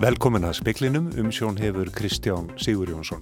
Velkomin 0.00 0.46
að 0.48 0.54
speklinum 0.62 1.10
um 1.20 1.26
sjón 1.28 1.58
hefur 1.60 1.90
Kristján 1.92 2.46
Sigur 2.56 2.88
Jónsson. 2.88 3.20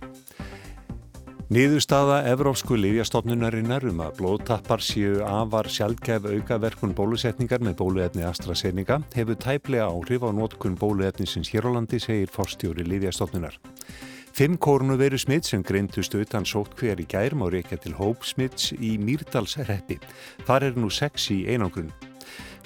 Niðurstaða 1.50 2.20
Evrópsku 2.30 2.76
Livjastofnunarinnar 2.78 3.82
um 3.90 4.04
að 4.04 4.20
blóðtappar 4.20 4.84
séu 4.86 5.16
afar 5.26 5.66
sjálfgef 5.74 6.28
aukaverkun 6.30 6.92
bólusetningar 6.94 7.64
með 7.66 7.80
bóluefni 7.80 8.22
AstraZeneca 8.28 9.00
hefur 9.16 9.40
tæplega 9.42 9.88
áhrif 9.90 10.22
á 10.22 10.30
nótkun 10.30 10.78
bóluefnisins 10.78 11.50
hér 11.50 11.66
á 11.66 11.70
landi, 11.74 11.98
segir 11.98 12.30
forstjóri 12.30 12.86
Livjastofnunar. 12.86 13.58
Fimm 14.30 14.54
kórnuveru 14.54 15.18
smitt 15.18 15.50
sem 15.50 15.64
greintust 15.66 16.14
utan 16.14 16.46
sótt 16.46 16.78
hver 16.78 17.02
í 17.02 17.08
gærum 17.10 17.42
á 17.42 17.50
reykja 17.50 17.80
til 17.82 17.96
hópsmitts 17.98 18.70
í 18.78 18.94
Mýrdalsreppi. 19.02 19.98
Þar 20.46 20.68
er 20.70 20.78
nú 20.78 20.92
sex 20.94 21.26
í 21.34 21.40
einangrunn. 21.50 21.90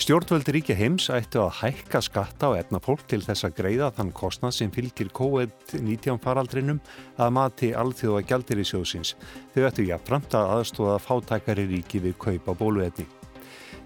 Stjórnvöld 0.00 0.48
ríkja 0.48 0.74
heims 0.74 1.10
ættu 1.12 1.42
að 1.42 1.58
hækka 1.60 2.00
skatta 2.02 2.48
á 2.48 2.56
efnafólk 2.56 3.04
til 3.10 3.20
þess 3.22 3.44
að 3.44 3.56
greiða 3.60 3.90
þann 3.92 4.12
kostnað 4.16 4.54
sem 4.56 4.70
fylgir 4.72 5.12
COVID-19 5.12 6.20
faraldrinum 6.22 6.80
að 7.20 7.34
mati 7.36 7.72
alþjóða 7.76 8.22
gjaldir 8.30 8.62
í 8.62 8.66
sjóðsins. 8.66 9.12
Þau 9.52 9.66
ættu 9.68 9.84
jafnframt 9.90 10.32
að 10.38 10.54
aðstóða 10.56 10.96
fátækari 11.04 11.68
ríki 11.74 12.00
við 12.02 12.16
kaupa 12.24 12.56
bóluefni. 12.56 13.06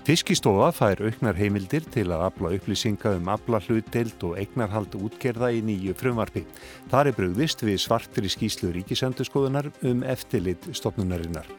Fiskistofa 0.06 0.70
fær 0.70 1.02
auknar 1.02 1.34
heimildir 1.34 1.82
til 1.91 2.07
að 2.15 2.29
afla 2.29 2.54
upplýsinga 2.54 3.16
um 3.18 3.30
afla 3.34 3.59
hlutdeild 3.66 4.23
og 4.29 4.38
eignarhald 4.38 4.95
útgerða 4.95 5.51
í 5.51 5.65
nýju 5.66 5.98
frumvarfi. 5.98 6.46
Þar 6.93 7.10
er 7.10 7.18
brugðist 7.18 7.66
við 7.66 7.82
svartri 7.82 8.30
skýslu 8.30 8.71
ríkisendurskoðunar 8.79 9.73
um 9.90 10.07
eftirlit 10.07 10.71
stopnunarinnar. 10.71 11.51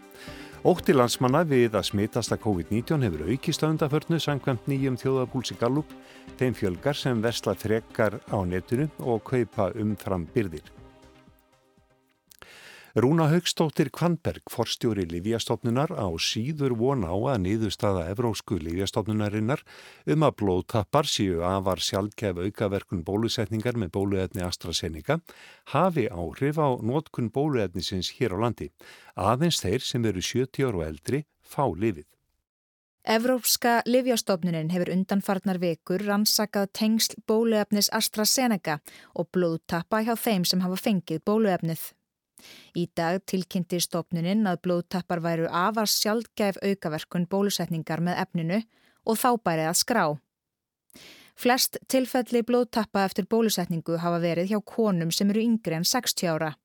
Ótti 0.68 0.92
landsmanna 0.92 1.46
við 1.48 1.78
að 1.80 1.86
smitast 1.88 2.34
að 2.36 2.42
COVID-19 2.44 3.06
hefur 3.06 3.22
aukist 3.30 3.62
á 3.64 3.70
undaförnu 3.72 4.18
sangkvæmt 4.20 4.68
nýjum 4.68 4.98
þjóðabúlsi 5.00 5.56
Gallup, 5.62 5.94
þeim 6.36 6.58
fjölgar 6.60 7.00
sem 7.00 7.22
versla 7.24 7.54
frekar 7.56 8.20
á 8.28 8.38
netinu 8.44 8.90
og 9.00 9.24
kaupa 9.32 9.70
umfram 9.80 10.28
byrðir. 10.36 10.77
Rúna 12.98 13.28
Haugstóttir 13.30 13.92
Kvanberg, 13.94 14.42
forstjóri 14.50 15.04
Lífjastofnunar 15.06 15.92
á 15.94 16.10
síður 16.18 16.74
von 16.80 17.04
á 17.06 17.14
að 17.14 17.44
niðurstaða 17.44 18.08
Evrósku 18.10 18.58
Lífjastofnunarinnar 18.58 19.62
um 20.10 20.24
að 20.26 20.34
blóðtappar 20.42 21.06
séu 21.06 21.44
afar 21.46 21.78
sjálfkef 21.78 22.42
aukaverkun 22.42 23.04
bólusetningar 23.06 23.78
með 23.78 23.92
bóluetni 24.00 24.42
AstraZeneca 24.42 25.20
hafi 25.76 26.08
áhrif 26.10 26.58
á 26.58 26.74
nótkun 26.82 27.30
bóluetnisins 27.30 28.16
hér 28.18 28.34
á 28.34 28.38
landi. 28.48 28.72
Aðeins 29.14 29.62
þeir 29.62 29.86
sem 29.86 30.10
eru 30.10 30.24
70 30.26 30.66
ára 30.66 30.82
og 30.82 30.88
eldri 30.88 31.22
fá 31.46 31.70
lifið. 31.70 32.10
Evrópska 33.06 33.84
Livjastofnunin 33.86 34.74
hefur 34.74 34.90
undanfarnar 34.96 35.62
vekur 35.62 36.02
rannsakað 36.02 36.74
tengsl 36.74 37.22
bóluefnis 37.30 37.94
AstraZeneca 37.94 38.82
og 39.14 39.30
blóðtappa 39.30 40.02
hjá 40.02 40.16
þeim 40.18 40.50
sem 40.50 40.66
hafa 40.66 40.82
fengið 40.82 41.22
bóluefnið. 41.30 41.92
Í 42.78 42.86
dag 42.96 43.20
tilkynnti 43.26 43.80
stopnuninn 43.82 44.46
að 44.50 44.62
blóðtappar 44.68 45.22
væru 45.24 45.50
afar 45.50 45.90
sjálfgæf 45.90 46.60
aukaverkun 46.62 47.28
bólusetningar 47.32 48.04
með 48.04 48.22
efninu 48.24 48.62
og 49.08 49.18
þá 49.18 49.30
bærið 49.44 49.72
að 49.72 49.80
skrá. 49.82 50.06
Flest 51.38 51.78
tilfelli 51.86 52.42
blóðtappa 52.42 53.04
eftir 53.06 53.28
bólusetningu 53.30 54.00
hafa 54.02 54.18
verið 54.24 54.54
hjá 54.54 54.62
konum 54.66 55.12
sem 55.14 55.30
eru 55.30 55.44
yngri 55.46 55.78
en 55.78 55.86
60 55.86 56.32
ára. 56.34 56.56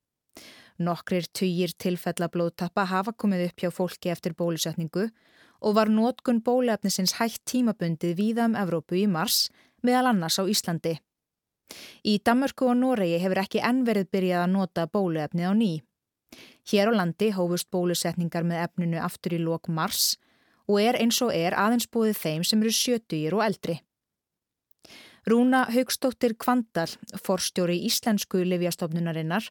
Nokkrir 0.81 1.29
týjir 1.37 1.75
tilfella 1.77 2.31
blóðtappa 2.33 2.87
hafa 2.89 3.13
komið 3.13 3.51
upp 3.51 3.61
hjá 3.61 3.71
fólki 3.71 4.13
eftir 4.13 4.33
bólusetningu 4.39 5.11
og 5.63 5.77
var 5.77 5.93
nótkun 5.93 6.41
bólefnisins 6.43 7.19
hægt 7.21 7.45
tímabundið 7.53 8.17
víða 8.19 8.49
um 8.49 8.57
Evrópu 8.59 8.97
í 8.99 9.07
mars 9.07 9.51
meðal 9.85 10.09
annars 10.15 10.41
á 10.41 10.49
Íslandi. 10.49 10.97
Í 12.05 12.19
Damörku 12.25 12.69
og 12.71 12.77
Noregi 12.81 13.21
hefur 13.23 13.43
ekki 13.45 13.63
enn 13.63 13.85
verið 13.87 14.11
byrjað 14.15 14.45
að 14.45 14.53
nota 14.57 14.87
bóluefnið 14.87 15.49
á 15.49 15.53
ný. 15.55 15.73
Hér 16.71 16.91
á 16.91 16.99
landi 16.99 17.31
hófust 17.35 17.71
bólusetningar 17.75 18.47
með 18.47 18.67
efninu 18.67 19.01
aftur 19.03 19.35
í 19.37 19.41
lok 19.43 19.69
mars 19.69 20.17
og 20.71 20.79
er 20.83 20.99
eins 21.01 21.19
og 21.25 21.35
er 21.35 21.57
aðeins 21.59 21.89
búið 21.91 22.19
þeim 22.19 22.45
sem 22.47 22.63
eru 22.63 22.73
sjötugir 22.73 23.35
og 23.35 23.45
eldri. 23.47 23.81
Rúna 25.27 25.69
Haugstóttir 25.71 26.35
Kvandal, 26.35 26.89
forstjóri 27.23 27.77
Íslensku 27.87 28.41
Livjastofnunarinnar, 28.43 29.47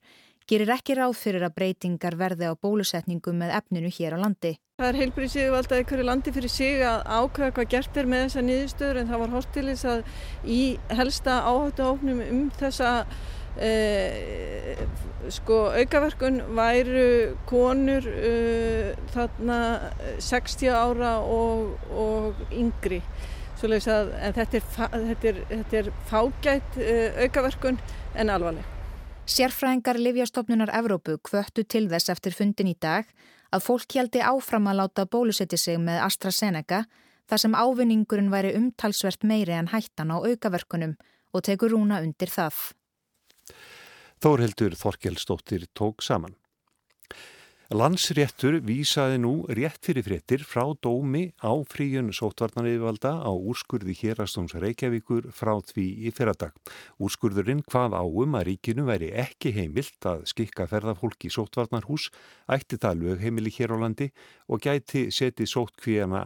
gerir 0.51 0.71
ekki 0.75 0.97
ráð 0.99 1.15
fyrir 1.15 1.45
að 1.47 1.55
breytingar 1.55 2.17
verði 2.19 2.49
á 2.51 2.53
bólusetningu 2.59 3.31
með 3.35 3.53
efninu 3.61 3.91
hér 3.95 4.17
á 4.19 4.23
landi. 4.25 4.57
Það 4.81 4.89
er 4.89 4.99
heilbrísið 4.99 5.51
valda 5.53 5.77
einhverju 5.77 6.07
landi 6.07 6.33
fyrir 6.35 6.51
sig 6.51 6.81
að 6.83 7.03
ákvæða 7.07 7.51
hvað 7.57 7.69
gert 7.75 7.99
er 8.01 8.09
með 8.11 8.23
þessa 8.25 8.43
nýðistöður 8.47 8.99
en 9.01 9.11
það 9.11 9.21
var 9.23 9.35
hóstilis 9.35 9.83
að 9.87 10.01
í 10.43 10.61
helsta 10.99 11.37
áhættu 11.45 11.85
áfnum 11.87 12.23
um 12.25 12.41
þessa 12.59 12.91
e, 13.61 13.71
sko 15.37 15.61
aukaverkun 15.77 16.41
væru 16.57 17.05
konur 17.51 18.09
e, 18.11 18.33
þarna 19.13 19.61
60 20.17 20.73
ára 20.73 21.13
og, 21.21 21.77
og 21.93 22.43
yngri. 22.51 22.99
Að, 23.61 24.07
þetta 24.33 24.57
er, 24.57 24.63
þetta 24.73 25.27
er, 25.29 25.41
þetta 25.51 25.81
er 25.83 25.95
fágætt 26.09 26.79
e, 26.81 26.93
aukaverkun 27.27 27.77
en 28.17 28.33
alvarleg. 28.33 28.70
Sérfræðingar 29.31 29.95
Livjastofnunar 29.95 30.73
Evrópu 30.75 31.13
kvöttu 31.23 31.63
til 31.63 31.85
þess 31.87 32.11
eftir 32.11 32.33
fundin 32.35 32.67
í 32.67 32.73
dag 32.75 33.07
að 33.55 33.63
fólk 33.63 33.95
hjaldi 33.95 34.19
áfram 34.27 34.65
að 34.67 34.81
láta 34.81 35.05
bólusetti 35.07 35.59
sig 35.61 35.77
með 35.79 36.01
AstraZeneca 36.03 36.81
þar 37.31 37.43
sem 37.45 37.55
ávinningurinn 37.55 38.27
væri 38.33 38.51
umtalsvert 38.59 39.23
meiri 39.23 39.55
en 39.55 39.71
hættan 39.71 40.11
á 40.11 40.19
aukaverkunum 40.19 40.97
og 41.31 41.45
tekur 41.47 41.71
rúna 41.71 42.01
undir 42.03 42.33
það. 42.33 42.59
Þórheldur 44.19 44.75
Þorkjelsdóttir 44.75 45.69
tók 45.71 46.03
saman. 46.03 46.35
Landsréttur 47.71 48.57
vísaði 48.67 49.21
nú 49.23 49.29
rétt 49.47 49.85
fyrir 49.87 50.03
fréttir 50.03 50.41
frá 50.43 50.65
dómi 50.83 51.29
á 51.39 51.55
fríun 51.71 52.09
sótvarnarriðvalda 52.11 53.13
á 53.23 53.31
úrskurði 53.31 53.95
hérastóms 53.95 54.57
Reykjavíkur 54.59 55.29
frá 55.31 55.53
því 55.69 55.85
í 56.03 56.11
fyrradag. 56.11 56.51
Úrskurðurinn 56.99 57.63
hvað 57.63 57.95
áum 57.95 58.35
að 58.35 58.49
ríkinu 58.49 58.83
væri 58.89 59.13
ekki 59.23 59.53
heimilt 59.55 60.03
að 60.03 60.25
skikka 60.33 60.67
ferðarfólki 60.67 61.31
í 61.31 61.35
sótvarnarhús, 61.37 62.09
ætti 62.51 62.75
það 62.75 63.05
lögheimili 63.05 63.55
hér 63.55 63.71
á 63.79 63.87
landi 63.87 64.11
og 64.51 64.67
gæti 64.67 65.07
seti 65.07 65.47
sótkvíjana 65.47 66.25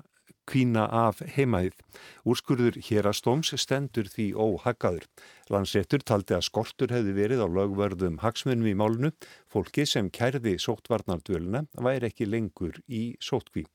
kvína 0.49 0.85
af 0.87 1.21
heimaðið. 1.35 1.77
Úrskurður 2.25 2.79
hérastóms 2.87 3.51
stendur 3.61 4.09
því 4.11 4.27
óhaggaður. 4.33 5.05
Landsréttur 5.53 6.03
taldi 6.05 6.35
að 6.37 6.45
skortur 6.47 6.93
hefði 6.93 7.15
verið 7.17 7.45
á 7.45 7.47
lögverðum 7.49 8.19
hagsmunum 8.23 8.69
í 8.71 8.75
málnu. 8.77 9.13
Fólki 9.51 9.87
sem 9.89 10.11
kærði 10.13 10.57
sóttvarnardöluna 10.61 11.65
væri 11.77 12.11
ekki 12.11 12.29
lengur 12.29 12.81
í 12.87 13.15
sótkví. 13.23 13.65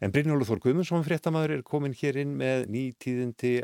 En 0.00 0.12
Brynjólu 0.12 0.44
Þór 0.48 0.60
Guðmundsson 0.64 1.06
fréttamaður 1.06 1.58
er 1.58 1.66
komin 1.66 1.96
hér 1.96 2.18
inn 2.20 2.34
með 2.36 2.68
nýtíðindi 2.74 3.56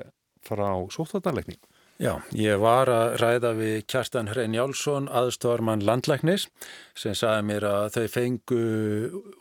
frá 0.46 0.68
sóttvarnarleikning. 0.94 1.60
Já, 2.00 2.14
ég 2.32 2.56
var 2.56 2.88
að 2.88 3.18
ræða 3.20 3.48
við 3.58 3.74
Kjartan 3.92 4.30
Hrein 4.32 4.54
Jálsson, 4.56 5.10
aðstofarmann 5.12 5.82
landlæknis, 5.84 6.46
sem 6.96 7.12
sagði 7.12 7.42
mér 7.50 7.66
að 7.68 7.88
þau 7.92 8.06
fengu 8.14 8.60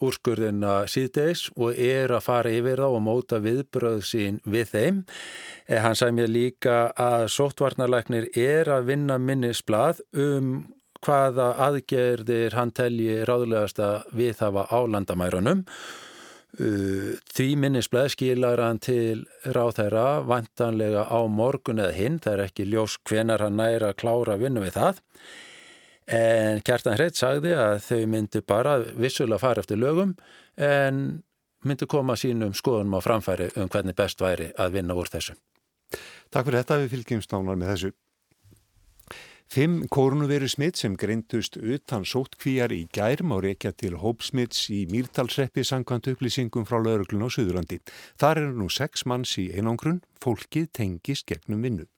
úrskurðina 0.04 0.74
síðdeis 0.92 1.46
og 1.56 1.80
er 1.80 2.12
að 2.12 2.26
fara 2.26 2.52
yfir 2.52 2.82
þá 2.84 2.88
og 2.90 3.00
móta 3.06 3.40
viðbröð 3.46 4.02
sín 4.10 4.42
við 4.44 4.74
þeim. 4.74 5.00
Eh, 5.70 5.80
hann 5.80 5.96
sagði 5.96 6.18
mér 6.18 6.34
líka 6.34 6.76
að 7.00 7.30
sóttvarnarlæknir 7.38 8.28
er 8.36 8.74
að 8.76 8.92
vinna 8.92 9.16
minnisblad 9.24 10.04
um 10.20 10.52
hvaða 11.00 11.54
aðgerðir 11.64 12.60
hann 12.60 12.76
telji 12.76 13.22
ráðlegast 13.24 13.80
að 13.80 14.12
við 14.20 14.44
hafa 14.44 14.68
á 14.68 14.80
landamærunum 14.84 15.64
Uh, 15.64 16.09
því 16.58 17.50
minnisblæð 17.62 18.08
skilar 18.16 18.60
hann 18.64 18.80
til 18.82 19.28
ráð 19.46 19.76
þeirra 19.78 20.08
vantanlega 20.26 21.06
á 21.06 21.20
morgun 21.30 21.84
eða 21.84 21.94
hinn, 21.94 22.18
það 22.20 22.34
er 22.34 22.46
ekki 22.48 22.66
ljós 22.66 22.98
hvenar 23.06 23.46
hann 23.46 23.60
næra 23.60 23.92
að 23.94 24.00
klára 24.02 24.34
að 24.34 24.48
vinna 24.48 24.64
við 24.66 24.80
það 24.80 25.04
en 26.10 26.62
Kjartan 26.66 26.98
Hreit 26.98 27.18
sagði 27.18 27.54
að 27.54 27.76
þau 27.86 28.02
myndu 28.10 28.42
bara 28.48 28.78
vissulega 28.82 29.42
fara 29.42 29.64
eftir 29.64 29.78
lögum 29.78 30.16
en 30.58 31.22
myndu 31.66 31.88
koma 31.90 32.16
sínum 32.18 32.56
skoðunum 32.58 32.98
á 32.98 33.02
framfæri 33.04 33.50
um 33.60 33.70
hvernig 33.70 33.98
best 33.98 34.22
væri 34.22 34.50
að 34.58 34.80
vinna 34.80 34.98
úr 34.98 35.12
þessu. 35.12 35.36
Takk 36.34 36.48
fyrir 36.48 36.64
þetta 36.64 36.80
við 36.82 36.94
fylgjumst 36.96 37.34
nánar 37.34 37.60
með 37.60 37.74
þessu. 37.74 37.92
Fimm 39.50 39.88
kórnuveru 39.90 40.46
smitt 40.46 40.78
sem 40.78 40.94
greintust 40.94 41.56
utan 41.58 42.04
sótkvíjar 42.06 42.70
í 42.70 42.84
gærum 42.94 43.32
á 43.34 43.42
reykja 43.42 43.72
til 43.74 43.96
hópsmitts 43.98 44.68
í 44.70 44.84
Mýrtalsreppi 44.92 45.64
sangkvæmt 45.66 46.12
upplýsingum 46.12 46.68
frá 46.70 46.78
lauruglun 46.78 47.26
á 47.26 47.34
Suðurlandi. 47.34 47.80
Þar 48.22 48.44
eru 48.44 48.54
nú 48.60 48.70
sex 48.70 49.08
manns 49.10 49.34
í 49.42 49.48
einangrun, 49.50 50.04
fólkið 50.22 50.70
tengist 50.78 51.26
gegnum 51.26 51.66
vinnu. 51.66 51.90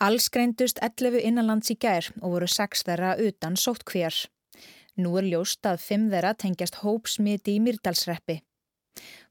Alls 0.00 0.32
greintust 0.32 0.80
11 0.80 1.20
innanlands 1.20 1.68
í 1.68 1.76
gær 1.76 2.08
og 2.22 2.38
voru 2.38 2.48
sex 2.48 2.80
þeirra 2.88 3.18
utan 3.20 3.60
sótkvíjar. 3.60 4.16
Nú 4.96 5.18
er 5.20 5.28
ljóst 5.28 5.68
að 5.68 5.84
fimm 5.84 6.08
þeirra 6.08 6.32
tengjast 6.32 6.80
hópsmitti 6.80 7.58
í 7.58 7.60
Mýrtalsreppi. 7.60 8.40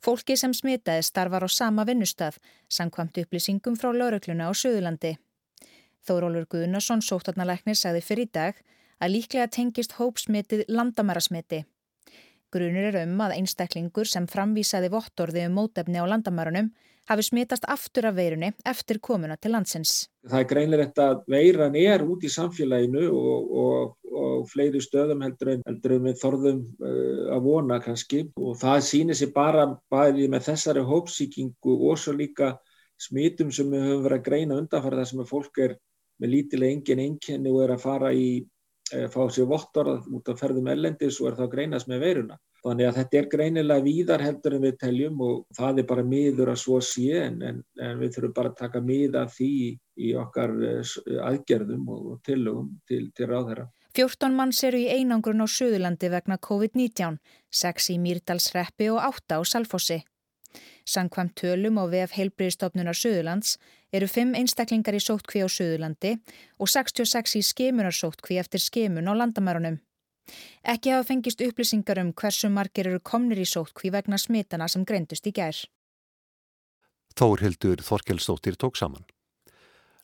Fólki 0.05 0.37
sem 0.37 0.53
smitaði 0.53 1.01
starfar 1.01 1.43
á 1.43 1.49
sama 1.49 1.81
vinnustaf, 1.89 2.37
sangkvæmt 2.69 3.17
upplýsingum 3.25 3.73
frá 3.73 3.89
laurugluna 3.89 4.47
á 4.47 4.53
Suðurlandi. 4.53 5.17
Þórólur 6.07 6.47
Guðnarsson, 6.51 7.03
sótarnalæknir, 7.03 7.75
sagði 7.75 8.03
fyrir 8.05 8.27
í 8.29 8.33
dag 8.33 8.59
að 9.03 9.13
líklega 9.13 9.49
tengist 9.51 9.97
hópsmitið 9.99 10.65
landamærasmiti. 10.71 11.65
Grunur 12.53 12.93
er 12.93 13.01
um 13.03 13.17
að 13.25 13.35
einstaklingur 13.41 14.07
sem 14.07 14.27
framvísaði 14.31 14.89
vottorði 14.93 15.43
um 15.49 15.57
mótefni 15.59 15.99
á 15.99 16.07
landamærunum 16.07 16.69
hafi 17.07 17.23
smitast 17.23 17.65
aftur 17.71 18.07
af 18.09 18.15
veirunni 18.17 18.53
eftir 18.67 18.99
komuna 19.03 19.37
til 19.39 19.53
landsins. 19.55 20.07
Það 20.27 20.39
er 20.39 20.47
greinilegt 20.51 20.99
að 20.99 21.21
veiran 21.31 21.75
er 21.79 22.03
út 22.03 22.23
í 22.23 22.31
samfélaginu 22.31 23.03
og, 23.11 23.51
og, 23.63 24.09
og 24.11 24.47
fleiri 24.51 24.81
stöðum 24.83 25.23
heldur 25.23 25.53
en, 25.55 25.65
heldur 25.67 25.95
en 25.97 26.07
við 26.07 26.19
þorðum 26.23 26.63
uh, 26.63 27.27
að 27.35 27.43
vona 27.47 27.79
kannski 27.83 28.23
og 28.35 28.57
það 28.59 28.83
sýnir 28.89 29.19
sér 29.19 29.33
bara 29.35 29.67
bæði 29.91 30.27
með 30.31 30.49
þessari 30.49 30.83
hópsíkingu 30.87 31.77
og 31.91 31.99
svo 32.01 32.15
líka 32.15 32.55
smitum 32.99 33.51
sem 33.53 33.69
við 33.71 33.85
höfum 33.87 34.07
verið 34.07 34.19
að 34.19 34.27
greina 34.27 34.59
undanfæra 34.59 35.03
þar 35.03 35.11
sem 35.11 35.27
fólk 35.29 35.63
er 35.63 35.77
með 36.21 36.33
lítilega 36.33 36.77
engin 36.77 37.03
enginni 37.03 37.53
og 37.53 37.63
er 37.65 37.75
að 37.75 37.83
fara 37.83 38.13
í 38.13 38.29
Eh, 38.93 39.07
fá 39.11 39.25
sér 39.27 39.49
vottorð 39.49 40.05
út 40.15 40.29
af 40.31 40.39
ferðum 40.39 40.69
ellendis 40.71 41.17
og 41.19 41.31
er 41.31 41.35
þá 41.35 41.47
greinast 41.51 41.89
með 41.91 42.03
veiruna. 42.05 42.37
Þannig 42.63 42.87
að 42.87 42.99
þetta 43.01 43.17
er 43.19 43.27
greinilega 43.33 43.83
víðar 43.83 44.21
heldur 44.23 44.55
en 44.55 44.63
við 44.63 44.77
teljum 44.79 45.23
og 45.23 45.41
það 45.57 45.81
er 45.81 45.87
bara 45.89 46.05
miður 46.07 46.51
að 46.53 46.61
svo 46.61 46.77
sé 46.83 47.19
en, 47.19 47.41
en, 47.43 47.59
en 47.83 47.99
við 47.99 48.15
þurfum 48.15 48.35
bara 48.37 48.53
að 48.53 48.61
taka 48.61 48.81
miða 48.83 49.25
því 49.33 49.51
í 50.07 50.13
okkar 50.23 50.55
eh, 50.69 50.95
aðgerðum 51.27 51.89
og 51.97 52.13
tillögum 52.27 52.71
til, 52.87 53.09
til 53.11 53.27
ráðherra. 53.27 53.67
14 53.97 54.39
manns 54.39 54.63
eru 54.63 54.79
í 54.79 54.87
einangrun 54.93 55.43
á 55.43 55.47
Suðurlandi 55.51 56.11
vegna 56.13 56.39
COVID-19, 56.47 57.19
6 57.51 57.91
í 57.91 57.99
Mýrdalsreppi 57.99 58.87
og 58.93 59.03
8 59.03 59.41
á 59.41 59.43
Salfossi. 59.43 59.99
Sankvæmt 60.87 61.35
tölum 61.35 61.79
á 61.81 61.83
VF 61.91 62.13
heilbriðstofnunar 62.15 62.95
Suðurlands 62.95 63.57
eru 63.91 64.07
5 64.07 64.37
einstaklingar 64.39 64.95
í 64.95 65.01
sóttkví 65.03 65.43
á 65.43 65.47
Suðurlandi 65.51 66.13
og 66.63 66.71
66 66.71 67.35
í 67.39 67.43
skemunarsóttkví 67.43 68.39
eftir 68.39 68.63
skemun 68.63 69.11
á 69.11 69.13
landamærunum. 69.19 69.81
Ekki 70.63 70.93
hafa 70.95 71.09
fengist 71.09 71.43
upplýsingar 71.43 71.99
um 71.99 72.13
hversu 72.15 72.47
margir 72.51 72.87
eru 72.87 73.03
komnir 73.03 73.43
í 73.43 73.47
sóttkví 73.47 73.91
vegna 73.91 74.19
smitana 74.19 74.67
sem 74.71 74.87
greindust 74.87 75.27
í 75.27 75.35
gær. 75.35 75.59
Þórhildur 77.19 77.83
Þorkelsdóttir 77.83 78.55
tók 78.55 78.79
saman. 78.79 79.03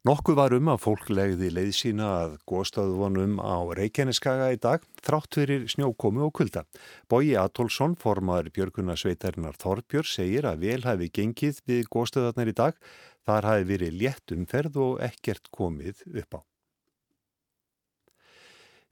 Nokkuð 0.03 0.35
var 0.35 0.51
um 0.51 0.67
að 0.67 0.81
fólk 0.83 1.05
legði 1.15 1.47
leið 1.55 1.69
sína 1.77 2.07
að 2.25 2.33
góðstöðunum 2.51 3.37
á 3.39 3.63
Reykjaneskaga 3.79 4.49
í 4.51 4.57
dag 4.59 4.83
þrátt 4.99 5.37
fyrir 5.39 5.63
snjókomi 5.71 6.25
og 6.25 6.33
kulda. 6.35 6.65
Bóji 7.07 7.37
Atolsson, 7.39 7.95
formaður 7.95 8.51
Björguna 8.51 8.97
Sveitarinnar 8.99 9.55
Þorbjörn, 9.63 10.11
segir 10.11 10.51
að 10.51 10.67
vel 10.67 10.81
hafi 10.83 11.07
gengið 11.07 11.63
við 11.71 11.87
góðstöðunar 11.95 12.51
í 12.51 12.59
dag. 12.59 12.81
Þar 13.23 13.53
hafi 13.53 13.69
verið 13.71 13.99
létt 14.01 14.35
umferð 14.35 14.81
og 14.89 14.99
ekkert 15.07 15.47
komið 15.55 16.03
upp 16.11 16.35
á. 16.35 16.39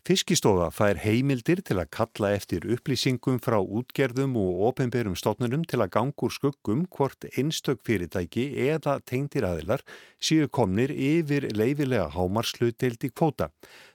Fiskistofa 0.02 0.72
fær 0.74 0.98
heimildir 0.98 1.60
til 1.62 1.76
að 1.78 1.92
kalla 1.94 2.32
eftir 2.34 2.64
upplýsingum 2.74 3.36
frá 3.38 3.60
útgerðum 3.62 4.34
og 4.42 4.64
ofinberum 4.72 5.14
stofnunum 5.14 5.62
til 5.70 5.78
að 5.84 5.92
gangur 5.94 6.34
skuggum 6.34 6.88
hvort 6.90 7.28
einstök 7.30 7.84
fyrirtæki 7.86 8.48
eða 8.66 8.96
tengtir 9.06 9.46
aðilar 9.46 9.86
séu 10.18 10.50
komnir 10.50 10.90
yfir 10.90 11.46
leifilega 11.54 12.08
hámarslutdeild 12.16 13.06
í 13.06 13.12
kvóta. 13.14 13.52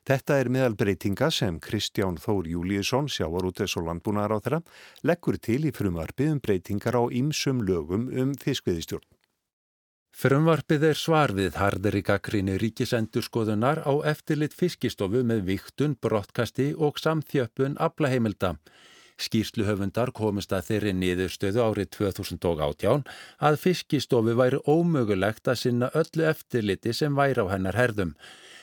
Þetta 0.06 0.38
er 0.38 0.53
meðal 0.55 0.79
breytinga 0.79 1.32
sem 1.35 1.58
Kristján 1.58 2.23
Þór 2.23 2.52
Júliusson, 2.55 3.11
sjávarútes 3.11 3.75
og 3.75 3.91
landbúnaðar 3.91 4.38
á 4.38 4.44
þeirra, 4.47 4.64
leggur 5.02 5.43
til 5.43 5.64
í 5.67 5.75
frumarfið 5.75 6.37
um 6.37 6.43
breytingar 6.47 7.02
á 7.02 7.05
ýmsum 7.11 7.67
lögum 7.67 8.06
um 8.14 8.38
fiskviðistjórn. 8.47 9.16
Frumvarpið 10.17 10.85
er 10.89 10.97
svar 10.97 11.33
við 11.37 11.59
harðri 11.61 12.01
gaggríni 12.01 12.55
ríkisendurskoðunar 12.57 13.83
á 13.85 13.93
eftirlit 14.09 14.55
fiskistofu 14.57 15.21
með 15.29 15.43
viktun, 15.51 15.93
brottkasti 16.01 16.71
og 16.73 16.97
samþjöppun 17.03 17.77
aflaheimilda. 17.85 18.55
Skýrsluhöfundar 19.21 20.15
komist 20.17 20.55
að 20.57 20.71
þeirri 20.71 20.95
niðurstöðu 20.97 21.61
árið 21.67 21.91
2018 21.99 23.05
að 23.51 23.61
fiskistofu 23.61 24.39
væri 24.41 24.63
ómögulegt 24.65 25.53
að 25.53 25.61
sinna 25.67 25.93
öllu 25.93 26.25
eftirliti 26.33 26.97
sem 26.97 27.12
væri 27.12 27.45
á 27.45 27.53
hennar 27.53 27.77
herðum. 27.77 28.17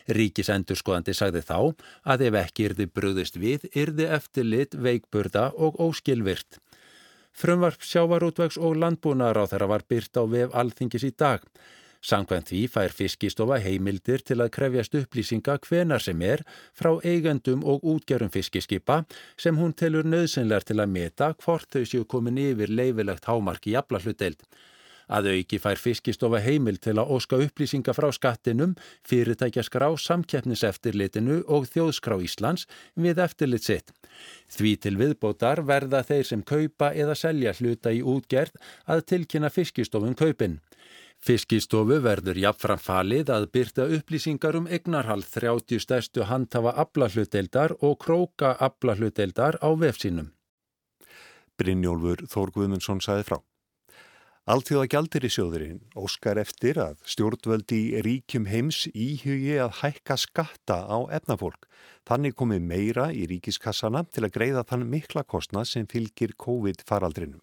Ríkisendurskoðandi 0.10 1.14
sagði 1.14 1.46
þá 1.46 1.58
að 2.02 2.30
ef 2.32 2.40
ekki 2.48 2.70
yrði 2.72 2.90
bröðist 2.90 3.38
við, 3.38 3.70
yrði 3.78 4.10
eftirlit 4.18 4.74
veikburða 4.74 5.52
og 5.54 5.78
óskilvirt. 5.86 6.58
Frumvarp 7.34 7.82
sjávarútvegs 7.82 8.60
og 8.62 8.76
landbúnaðar 8.78 9.42
á 9.42 9.46
þeirra 9.52 9.70
var 9.72 9.84
byrt 9.90 10.20
á 10.22 10.24
vef 10.30 10.54
alþingis 10.54 11.08
í 11.08 11.14
dag. 11.18 11.42
Sankvæmt 12.04 12.50
því 12.52 12.62
fær 12.68 12.92
fiskistofa 12.92 13.58
heimildir 13.64 14.22
til 14.28 14.42
að 14.44 14.52
krefjast 14.58 14.98
upplýsinga 15.00 15.56
hvenar 15.64 16.04
sem 16.04 16.20
er 16.28 16.44
frá 16.76 16.92
eigendum 17.00 17.64
og 17.64 17.86
útgerum 17.94 18.32
fiskiskipa 18.34 19.06
sem 19.40 19.56
hún 19.58 19.72
telur 19.72 20.04
nöðsynlegar 20.04 20.68
til 20.68 20.82
að 20.84 20.92
meta 20.98 21.32
hvort 21.46 21.70
þau 21.72 21.88
séu 21.88 22.04
komin 22.04 22.42
yfir 22.44 22.74
leifilegt 22.76 23.30
hámark 23.32 23.72
í 23.72 23.78
aflahlutdeild. 23.80 24.44
Að 25.08 25.30
auki 25.34 25.60
fær 25.60 25.80
fiskistofa 25.82 26.40
heimil 26.44 26.80
til 26.84 26.96
að 26.98 27.12
óska 27.18 27.40
upplýsinga 27.44 27.96
frá 27.96 28.10
skattinum, 28.16 28.76
fyrirtækjaskrá, 29.08 29.90
samkeppniseftirlitinu 30.00 31.42
og 31.48 31.68
þjóðskrá 31.72 32.20
Íslands 32.24 32.68
við 32.96 33.22
eftirlit 33.24 33.68
sitt. 33.68 33.94
Því 34.48 34.76
til 34.86 34.98
viðbótar 35.00 35.64
verða 35.68 36.04
þeir 36.08 36.28
sem 36.30 36.44
kaupa 36.44 36.94
eða 36.94 37.16
selja 37.18 37.56
hluta 37.60 37.92
í 37.92 38.04
útgerð 38.04 38.60
að 38.88 39.06
tilkynna 39.14 39.52
fiskistofum 39.54 40.16
kaupin. 40.16 40.60
Fiskistofu 41.24 42.02
verður 42.04 42.36
jafnfram 42.36 42.82
falið 42.84 43.30
að 43.32 43.46
byrta 43.56 43.86
upplýsingar 43.98 44.58
um 44.60 44.66
egnarhald 44.68 45.28
30 45.32 45.80
stærstu 45.80 46.26
handhafa 46.28 46.74
aflahluteldar 46.84 47.78
og 47.80 47.96
króka 48.04 48.52
aflahluteldar 48.68 49.56
á 49.64 49.70
vefsínum. 49.72 50.34
Brynjólfur 51.56 52.26
Þór 52.28 52.52
Guðmundsson 52.58 53.00
saði 53.00 53.28
frá. 53.30 53.40
Alþjóða 54.44 54.90
gjaldir 54.92 55.24
í 55.24 55.30
sjóðurinn 55.32 55.78
óskar 55.96 56.36
eftir 56.42 56.76
að 56.84 56.98
stjórnvöldi 57.08 58.02
ríkjum 58.04 58.50
heims 58.52 58.82
íhugi 58.92 59.54
að 59.64 59.78
hækka 59.78 60.18
skatta 60.20 60.82
á 60.84 61.00
efnafólk. 61.16 61.64
Þannig 62.04 62.36
komi 62.36 62.58
meira 62.60 63.06
í 63.16 63.24
ríkiskassana 63.32 64.02
til 64.12 64.26
að 64.28 64.34
greiða 64.36 64.66
þann 64.68 64.84
mikla 64.92 65.24
kostnað 65.24 65.70
sem 65.72 65.88
fylgir 65.88 66.36
COVID-faraldrinum. 66.36 67.40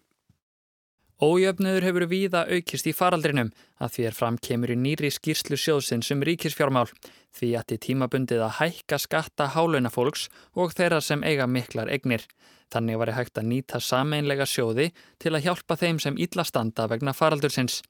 Ójöfnöður 1.21 1.87
hefur 1.89 2.05
víða 2.09 2.45
aukist 2.53 2.85
í 2.85 2.93
faraldrinum 2.93 3.49
að 3.81 3.97
því 3.97 4.05
er 4.11 4.19
framkemur 4.21 4.73
í 4.73 4.77
nýri 4.85 5.09
skýrslu 5.09 5.57
sjóðsins 5.57 6.13
um 6.13 6.21
ríkisfjármál 6.25 6.85
því 7.33 7.49
að 7.57 7.67
til 7.71 7.81
tímabundið 7.87 8.45
að 8.45 8.57
hækka 8.59 9.01
skatta 9.01 9.49
hálunafólks 9.57 10.29
og 10.53 10.77
þeirra 10.77 11.01
sem 11.01 11.25
eiga 11.25 11.49
miklar 11.49 11.89
egnir. 11.89 12.29
Þannig 12.71 12.99
var 13.01 13.11
ég 13.11 13.19
hægt 13.19 13.39
að 13.41 13.49
nýta 13.51 13.81
sameinlega 13.83 14.47
sjóði 14.47 14.91
til 15.19 15.35
að 15.35 15.45
hjálpa 15.47 15.75
þeim 15.75 15.99
sem 15.99 16.17
illa 16.17 16.45
standa 16.47 16.87
vegna 16.87 17.13
faraldursins. 17.13 17.81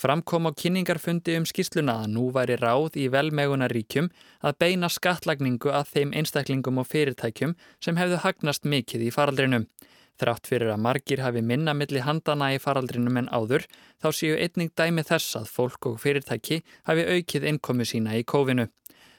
Framkom 0.00 0.46
á 0.48 0.56
kynningarfundi 0.56 1.34
um 1.36 1.44
skýsluna 1.44 1.98
að 2.04 2.12
nú 2.14 2.30
væri 2.32 2.56
ráð 2.56 2.94
í 2.96 3.08
velmegunaríkjum 3.12 4.08
að 4.46 4.56
beina 4.62 4.88
skattlagningu 4.88 5.74
að 5.76 5.90
þeim 5.92 6.14
einstaklingum 6.16 6.80
og 6.80 6.88
fyrirtækjum 6.88 7.56
sem 7.84 7.98
hefðu 8.00 8.22
hagnast 8.24 8.64
mikið 8.64 9.08
í 9.08 9.10
faraldrinum. 9.12 9.66
Þrátt 10.20 10.48
fyrir 10.48 10.72
að 10.72 10.82
margir 10.84 11.20
hafi 11.24 11.42
minna 11.44 11.74
milli 11.76 12.00
handana 12.04 12.50
í 12.54 12.58
faraldrinum 12.60 13.16
en 13.16 13.28
áður, 13.32 13.64
þá 14.00 14.08
séu 14.16 14.36
einning 14.36 14.72
dæmi 14.76 15.04
þess 15.08 15.36
að 15.38 15.52
fólk 15.52 15.90
og 15.90 16.00
fyrirtæki 16.02 16.62
hafi 16.88 17.06
aukið 17.16 17.46
innkomu 17.52 17.88
sína 17.88 18.16
í 18.16 18.24
kófinu. 18.24 18.68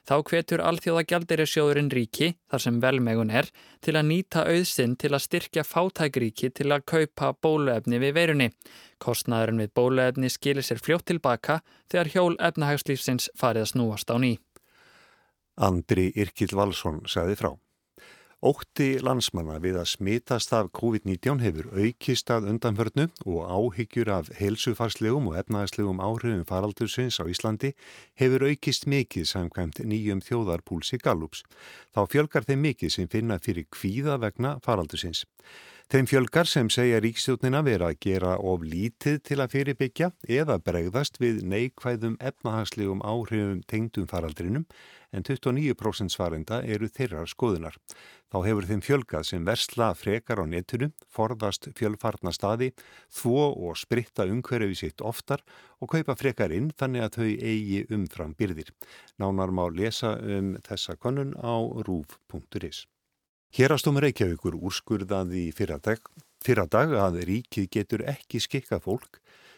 Þá 0.01 0.15
hvetur 0.25 0.63
alþjóða 0.65 1.03
gjaldirisjóðurinn 1.11 1.91
ríki, 1.93 2.31
þar 2.49 2.63
sem 2.63 2.79
velmegun 2.81 3.33
er, 3.37 3.49
til 3.85 3.93
að 3.99 4.07
nýta 4.09 4.45
auðsinn 4.49 4.95
til 4.97 5.11
að 5.13 5.23
styrkja 5.27 5.63
fátækríki 5.67 6.49
til 6.57 6.71
að 6.73 6.85
kaupa 6.89 7.33
bóluefni 7.37 8.01
við 8.01 8.15
veirunni. 8.17 8.49
Kostnaðurinn 9.01 9.61
við 9.61 9.73
bóluefni 9.77 10.31
skilir 10.33 10.65
sér 10.65 10.81
fljótt 10.81 11.05
tilbaka 11.11 11.61
þegar 11.91 12.13
hjól 12.15 12.35
efnahagslífsins 12.41 13.29
farið 13.37 13.67
að 13.67 13.73
snúast 13.75 14.09
á 14.09 14.17
ný. 14.17 14.37
Andri 15.61 16.09
Irkil 16.17 16.55
Valsson 16.57 17.03
sagði 17.05 17.37
frá. 17.37 17.53
Ótti 18.41 18.95
landsmanna 19.05 19.59
við 19.61 19.75
að 19.77 19.89
smitast 19.91 20.49
af 20.57 20.71
COVID-19 20.73 21.43
hefur 21.43 21.67
aukist 21.77 22.31
að 22.33 22.47
undanförnu 22.49 23.03
og 23.29 23.43
áhyggjur 23.45 24.09
af 24.09 24.31
heilsufarslegum 24.39 25.27
og 25.29 25.35
efnaðarslegum 25.43 26.01
áhrifum 26.01 26.41
faraldursins 26.49 27.19
á 27.21 27.29
Íslandi 27.29 27.75
hefur 28.17 28.47
aukist 28.49 28.87
mikið 28.89 29.27
samkvæmt 29.29 29.83
nýjum 29.85 30.23
þjóðarpúlsi 30.25 30.97
Gallups. 31.05 31.43
Þá 31.93 32.01
fjölgar 32.09 32.49
þeim 32.49 32.65
mikið 32.65 32.95
sem 32.95 33.11
finna 33.13 33.37
fyrir 33.37 33.69
kvíða 33.69 34.17
vegna 34.25 34.55
faraldursins. 34.65 35.21
Þeim 35.91 36.07
fjölgar 36.07 36.47
sem 36.47 36.69
segja 36.71 37.01
ríkstjóknina 37.03 37.59
vera 37.67 37.89
að 37.91 37.97
gera 38.05 38.37
of 38.47 38.61
lítið 38.63 39.17
til 39.27 39.35
að 39.43 39.49
fyrirbyggja 39.51 40.07
eða 40.39 40.55
bregðast 40.63 41.17
við 41.19 41.41
neikvæðum 41.51 42.13
efnahagslegum 42.29 43.01
áhrifum 43.03 43.57
tengdum 43.67 44.05
faraldrinum 44.07 44.63
en 45.11 45.25
29% 45.27 46.13
svarenda 46.13 46.61
eru 46.63 46.87
þeirrar 46.87 47.27
skoðunar. 47.27 47.75
Þá 48.31 48.37
hefur 48.45 48.69
þeim 48.69 48.85
fjölgað 48.87 49.27
sem 49.33 49.49
versla 49.49 49.89
frekar 49.99 50.39
á 50.39 50.47
netinu, 50.47 50.93
forðast 51.11 51.67
fjölfarna 51.75 52.31
staði, 52.31 52.71
þvó 53.11 53.49
og 53.51 53.75
spritta 53.83 54.29
umhverfi 54.31 54.79
sitt 54.85 55.03
oftar 55.03 55.43
og 55.83 55.91
kaupa 55.91 56.15
frekar 56.15 56.55
inn 56.55 56.71
þannig 56.71 57.03
að 57.09 57.19
þau 57.19 57.27
eigi 57.51 57.83
umfram 57.91 58.31
byrðir. 58.39 58.71
Nánar 59.19 59.51
má 59.51 59.65
lesa 59.67 60.15
um 60.23 60.55
þessa 60.63 60.95
konun 60.95 61.35
á 61.35 61.59
rúf.is. 61.83 62.85
Hérastómi 63.51 63.99
Reykjavíkur 63.99 64.55
úrskurðaði 64.55 65.49
fyrradag, 65.51 66.05
fyrradag 66.39 66.93
að 66.95 67.17
ríkið 67.27 67.65
getur 67.75 68.03
ekki 68.07 68.39
skikka 68.39 68.77
fólk 68.79 69.17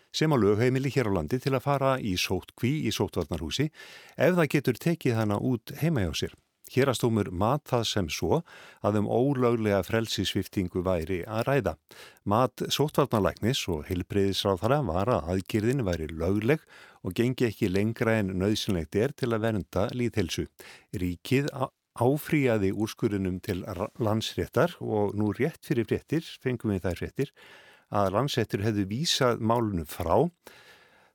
sem 0.09 0.33
á 0.33 0.37
lögheimili 0.41 0.89
hér 0.95 1.11
á 1.13 1.21
landi 1.21 1.37
til 1.37 1.51
að 1.53 1.61
fara 1.67 1.91
í 2.01 2.15
sótkví 2.17 2.71
í 2.89 2.93
sótvarnarhúsi 2.95 3.67
ef 4.17 4.33
það 4.33 4.49
getur 4.55 4.79
tekið 4.81 5.19
hana 5.19 5.37
út 5.37 5.75
heima 5.77 6.07
hjá 6.07 6.15
sér. 6.23 6.33
Hérastómur 6.73 7.29
mat 7.29 7.61
það 7.69 7.85
sem 7.91 8.09
svo 8.09 8.39
að 8.81 8.97
um 9.03 9.11
ólöglega 9.13 9.83
frelsisviftingu 9.85 10.81
væri 10.81 11.21
að 11.29 11.45
ræða. 11.51 11.75
Mat 12.25 12.65
sótvarnarlæknis 12.73 13.61
og 13.69 13.85
heilbreyðisráðara 13.91 14.81
var 14.89 15.13
að 15.19 15.29
aðgjörðin 15.35 15.85
væri 15.85 16.09
lögleg 16.09 16.65
og 17.05 17.13
gengi 17.13 17.51
ekki 17.51 17.69
lengra 17.69 18.17
en 18.23 18.33
nöðsynlegt 18.41 18.97
er 18.97 19.13
til 19.13 19.35
að 19.35 19.45
vernda 19.45 19.85
líðhelsu. 19.93 20.49
Ríkið 20.97 21.53
áfríaði 21.99 22.71
úrskurunum 22.73 23.39
til 23.43 23.61
landsréttar 24.01 24.77
og 24.81 25.13
nú 25.17 25.31
rétt 25.37 25.61
fyrir 25.65 25.87
fréttir, 25.89 26.25
fengum 26.41 26.73
við 26.73 26.87
þær 26.87 26.99
fréttir, 27.01 27.33
að 27.93 28.11
landsettur 28.15 28.63
hefðu 28.65 28.87
vísað 28.89 29.41
málunum 29.41 29.89
frá. 29.89 30.29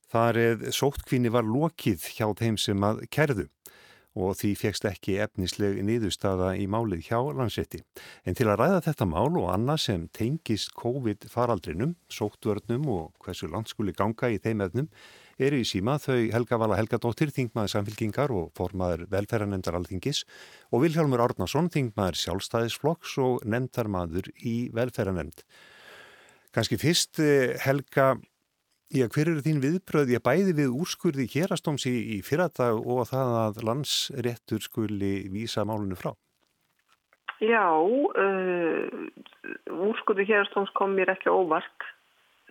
Þar 0.08 0.40
eða 0.40 0.72
sóttkvinni 0.72 1.32
var 1.34 1.44
lokið 1.44 2.06
hjá 2.16 2.28
þeim 2.38 2.56
sem 2.60 2.84
að 2.86 3.02
kerðu 3.12 3.48
og 4.18 4.34
því 4.38 4.54
fegst 4.58 4.86
ekki 4.88 5.18
efnisleg 5.22 5.78
niðurstaða 5.86 6.54
í 6.58 6.66
málið 6.70 7.04
hjá 7.10 7.18
landsetti. 7.38 7.82
En 8.26 8.34
til 8.38 8.48
að 8.48 8.58
ræða 8.62 8.80
þetta 8.88 9.06
mál 9.06 9.36
og 9.38 9.50
annað 9.52 9.82
sem 9.84 10.06
tengist 10.16 10.72
COVID-faraldrinum, 10.78 11.94
sóttvörnum 12.10 12.88
og 12.90 13.12
hversu 13.22 13.50
landskúli 13.52 13.94
ganga 13.94 14.32
í 14.32 14.40
þeim 14.42 14.64
efnum, 14.66 14.90
eru 15.38 15.60
í 15.62 15.66
síma 15.66 15.96
þau 16.02 16.28
Helga 16.34 16.58
Vala 16.60 16.78
Helgadóttir, 16.78 17.30
þingmaður 17.34 17.72
samfélkingar 17.74 18.32
og 18.34 18.50
formaður 18.58 19.06
velferðarnemndar 19.12 19.78
alþingis 19.78 20.24
og 20.72 20.82
Vilhjálmur 20.84 21.22
Árnason, 21.22 21.70
þingmaður 21.74 22.18
sjálfstæðisflokks 22.22 23.14
og 23.22 23.44
nemndarmadur 23.46 24.30
í 24.42 24.56
velferðarnemnd. 24.74 25.44
Kanski 26.54 26.78
fyrst 26.80 27.20
eh, 27.22 27.54
Helga, 27.62 28.14
já 28.90 29.06
hver 29.06 29.34
eru 29.34 29.44
þín 29.44 29.60
viðbröð, 29.62 30.14
ég 30.16 30.24
bæði 30.24 30.56
við 30.58 30.78
úrskurði 30.82 31.28
hérastóms 31.34 31.86
í, 31.86 31.94
í 32.16 32.22
fyrradag 32.26 32.80
og 32.80 33.04
það 33.10 33.34
að 33.42 33.60
landsréttur 33.68 34.64
skuli 34.64 35.28
vísa 35.32 35.66
málunum 35.68 35.98
frá? 36.00 36.14
Já, 37.38 37.62
uh, 37.78 38.88
úrskurði 39.70 40.26
hérastóms 40.26 40.72
kom 40.74 40.96
mér 40.98 41.12
ekki 41.14 41.30
óvart 41.30 41.84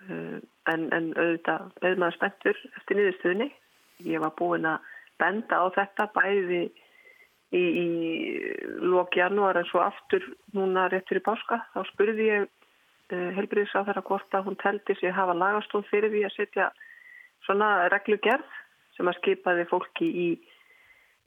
uh, 0.08 0.38
en, 0.72 0.90
en 0.96 1.14
auðvitað 1.16 1.70
auðvitað 1.82 2.18
spenntur 2.18 2.60
eftir 2.76 3.00
niðurstöðinni. 3.00 3.50
Ég 4.08 4.22
var 4.22 4.36
búin 4.38 4.68
að 4.70 4.92
benda 5.18 5.64
á 5.64 5.66
þetta 5.74 6.10
bæði 6.14 6.62
í, 7.56 7.64
í 7.64 7.88
lók 8.84 9.18
janúar 9.18 9.58
en 9.58 9.70
svo 9.72 9.82
aftur 9.86 10.26
núna 10.54 10.90
réttur 10.92 11.22
í 11.22 11.26
páska. 11.26 11.64
Þá 11.74 11.82
spurði 11.92 12.30
ég 12.30 12.48
Eh, 13.08 13.30
helbriðsáþara 13.38 14.02
hvort 14.04 14.36
að 14.36 14.50
hún 14.50 14.58
teldi 14.60 14.92
sig 15.00 15.14
hafa 15.16 15.32
lagastón 15.32 15.86
fyrir 15.88 16.12
því 16.12 16.26
að 16.28 16.34
setja 16.34 16.66
svona 17.46 17.88
reglugerð 17.94 18.58
sem 18.98 19.08
að 19.08 19.16
skipaði 19.22 19.64
fólki 19.70 20.08
í, 20.12 20.26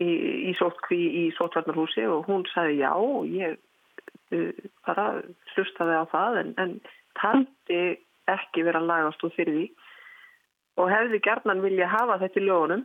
í, 0.05 0.09
í 0.51 0.53
sótkví 0.59 0.99
í 1.23 1.25
sótvarnarhúsi 1.39 2.05
og 2.05 2.29
hún 2.29 2.45
sagði 2.53 2.83
já 2.83 2.91
og 2.93 3.33
ég 3.33 3.57
uh, 4.37 4.69
bara 4.85 5.07
hlustaði 5.55 5.97
á 5.97 6.05
það 6.13 6.39
en, 6.43 6.53
en 6.61 6.77
taldi 7.17 7.81
ekki 8.29 8.65
vera 8.67 8.83
lagastón 8.85 9.35
fyrir 9.37 9.57
því 9.57 9.67
og 10.81 10.91
hefði 10.93 11.23
gerðnan 11.25 11.63
vilja 11.65 11.89
hafa 11.91 12.19
þetta 12.23 12.41
í 12.41 12.47
lögunum 12.47 12.85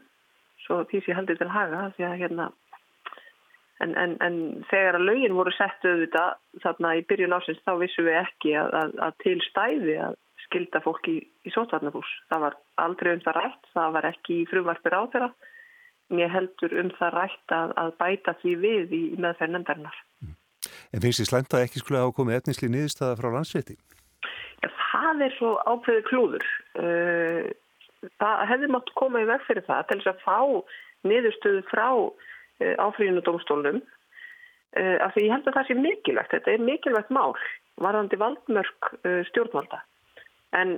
svo 0.66 0.84
því 0.90 1.02
sem 1.02 1.12
ég 1.14 1.20
heldur 1.20 1.40
til 1.40 1.50
að 1.50 1.58
haga 1.58 1.90
því 1.98 2.08
að 2.08 2.22
hérna 2.24 2.52
En, 3.84 3.92
en, 4.00 4.14
en 4.24 4.36
þegar 4.70 4.96
að 4.96 5.08
lögin 5.10 5.36
voru 5.36 5.52
sett 5.52 5.84
auðvitað 5.84 6.38
þarna 6.64 6.94
í 6.96 7.02
byrjun 7.10 7.36
ásins 7.36 7.60
þá 7.66 7.74
vissum 7.82 8.08
við 8.08 8.20
ekki 8.22 8.54
að, 8.56 8.70
að, 8.80 8.94
að 9.04 9.18
til 9.24 9.36
stæði 9.50 9.98
að 10.06 10.16
skilda 10.46 10.82
fólk 10.86 11.10
í, 11.12 11.18
í 11.20 11.52
sótvarnabús. 11.52 12.12
Það 12.32 12.46
var 12.46 12.56
aldrei 12.86 13.12
um 13.18 13.24
það 13.26 13.38
rætt, 13.42 13.68
það 13.74 13.98
var 13.98 14.08
ekki 14.14 14.38
í 14.38 14.48
frumvarpir 14.52 14.96
á 14.96 15.02
þeirra. 15.12 15.30
Mér 16.16 16.32
heldur 16.32 16.78
um 16.80 16.94
það 16.96 17.14
rætt 17.18 17.56
að, 17.58 17.76
að 17.82 17.92
bæta 18.00 18.36
því 18.40 18.56
við 18.64 18.96
í 18.96 19.04
meðferð 19.20 19.56
nefndarinnar. 19.58 20.00
En 20.94 21.04
finnst 21.04 21.24
þið 21.24 21.32
slæmt 21.34 21.58
að 21.58 21.66
ekki 21.66 21.82
skulle 21.82 22.04
hafa 22.06 22.16
komið 22.16 22.40
etnisli 22.40 22.72
nýðistada 22.72 23.20
frá 23.20 23.28
landsveiti? 23.34 23.76
Það 25.06 25.26
er 25.26 25.34
svo 25.38 25.56
ákveði 25.70 26.06
klúður. 26.10 26.46
Uh, 26.82 27.50
það 28.22 28.46
hefði 28.52 28.72
mátt 28.74 28.94
koma 28.98 29.22
í 29.22 29.28
veg 29.30 29.44
fyrir 29.46 29.66
það 29.68 29.88
til 29.90 30.00
þess 30.02 30.14
að 30.14 30.24
fá 30.26 30.40
niðurstöðu 31.06 31.62
frá 31.70 31.90
Eh, 32.64 32.76
áfríðinu 32.80 33.20
dómstólum 33.20 33.82
eh, 34.80 34.96
af 35.04 35.12
því 35.12 35.26
ég 35.26 35.34
held 35.34 35.48
að 35.50 35.58
það 35.58 35.66
sé 35.68 35.76
mikilvægt 35.76 36.32
þetta 36.32 36.54
er 36.54 36.62
mikilvægt 36.64 37.10
mál 37.12 37.34
varðandi 37.84 38.20
valdmörk 38.22 38.92
eh, 39.04 39.24
stjórnvalda. 39.28 39.82
En 40.56 40.78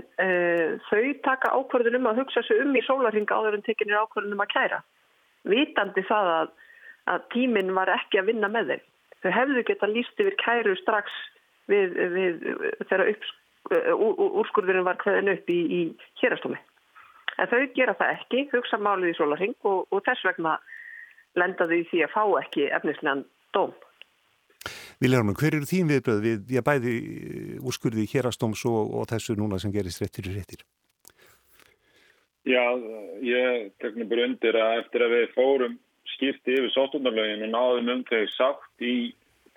þau 0.90 1.04
taka 1.22 1.52
ákvörðunum 1.54 2.08
að 2.10 2.24
hugsa 2.24 2.42
sig 2.48 2.64
um 2.64 2.72
í 2.74 2.82
sólarhinga 2.82 3.36
áður 3.36 3.60
en 3.60 3.66
tekinir 3.68 4.00
ákvörðunum 4.00 4.42
að 4.42 4.50
kæra. 4.56 4.80
Vitandi 5.46 6.02
það 6.08 6.30
að, 6.34 6.48
að 7.14 7.28
tíminn 7.36 7.70
var 7.76 7.92
ekki 7.94 8.18
að 8.18 8.32
vinna 8.32 8.50
með 8.50 8.72
þeim. 8.72 8.88
Þau 9.22 9.30
hefðu 9.36 9.64
geta 9.68 9.92
líst 9.92 10.24
yfir 10.24 10.38
kæru 10.42 10.74
strax 10.80 11.14
við, 11.70 11.94
við 12.16 12.42
þegar 12.88 13.12
upp, 13.12 13.30
úrskurðurinn 13.68 14.88
var 14.88 15.00
hverðin 15.02 15.34
upp 15.34 15.50
í, 15.52 15.60
í 15.68 15.82
hérastómi 16.22 16.60
en 17.38 17.50
þau 17.52 17.60
gera 17.76 17.96
það 17.98 18.14
ekki, 18.16 18.46
hugsa 18.54 18.80
málið 18.82 19.14
í 19.14 19.18
sólarhing 19.18 19.58
og, 19.70 19.86
og 19.94 20.06
þess 20.06 20.26
vegna 20.26 20.56
lendaðu 21.38 21.82
í 21.82 21.86
því 21.92 22.06
að 22.06 22.16
fá 22.16 22.24
ekki 22.42 22.70
efnislegan 22.74 23.26
dóm. 23.56 23.76
Viljarman, 25.04 25.38
hver 25.38 25.60
eru 25.60 25.70
þín 25.70 25.92
viðbröð 25.92 26.24
við, 26.24 26.56
já 26.58 26.64
bæði 26.66 26.94
uh, 26.98 27.68
úrskurði 27.70 28.08
hérastóms 28.10 28.64
og, 28.66 28.96
og 28.98 29.06
þessu 29.12 29.38
núna 29.38 29.60
sem 29.62 29.74
gerist 29.74 30.02
réttir 30.02 30.32
í 30.32 30.34
réttir? 30.34 30.64
Já, 32.48 32.64
ég 33.28 33.70
teknum 33.84 34.10
bara 34.10 34.26
undir 34.26 34.58
að 34.58 34.82
eftir 34.82 35.04
að 35.04 35.14
við 35.14 35.32
fórum 35.36 35.78
skipti 36.16 36.56
yfir 36.56 36.72
sóttunarlögin 36.74 37.44
og 37.46 37.52
náðum 37.54 37.92
um 37.94 38.04
þau 38.08 38.24
sátt 38.34 38.86
í 38.88 38.96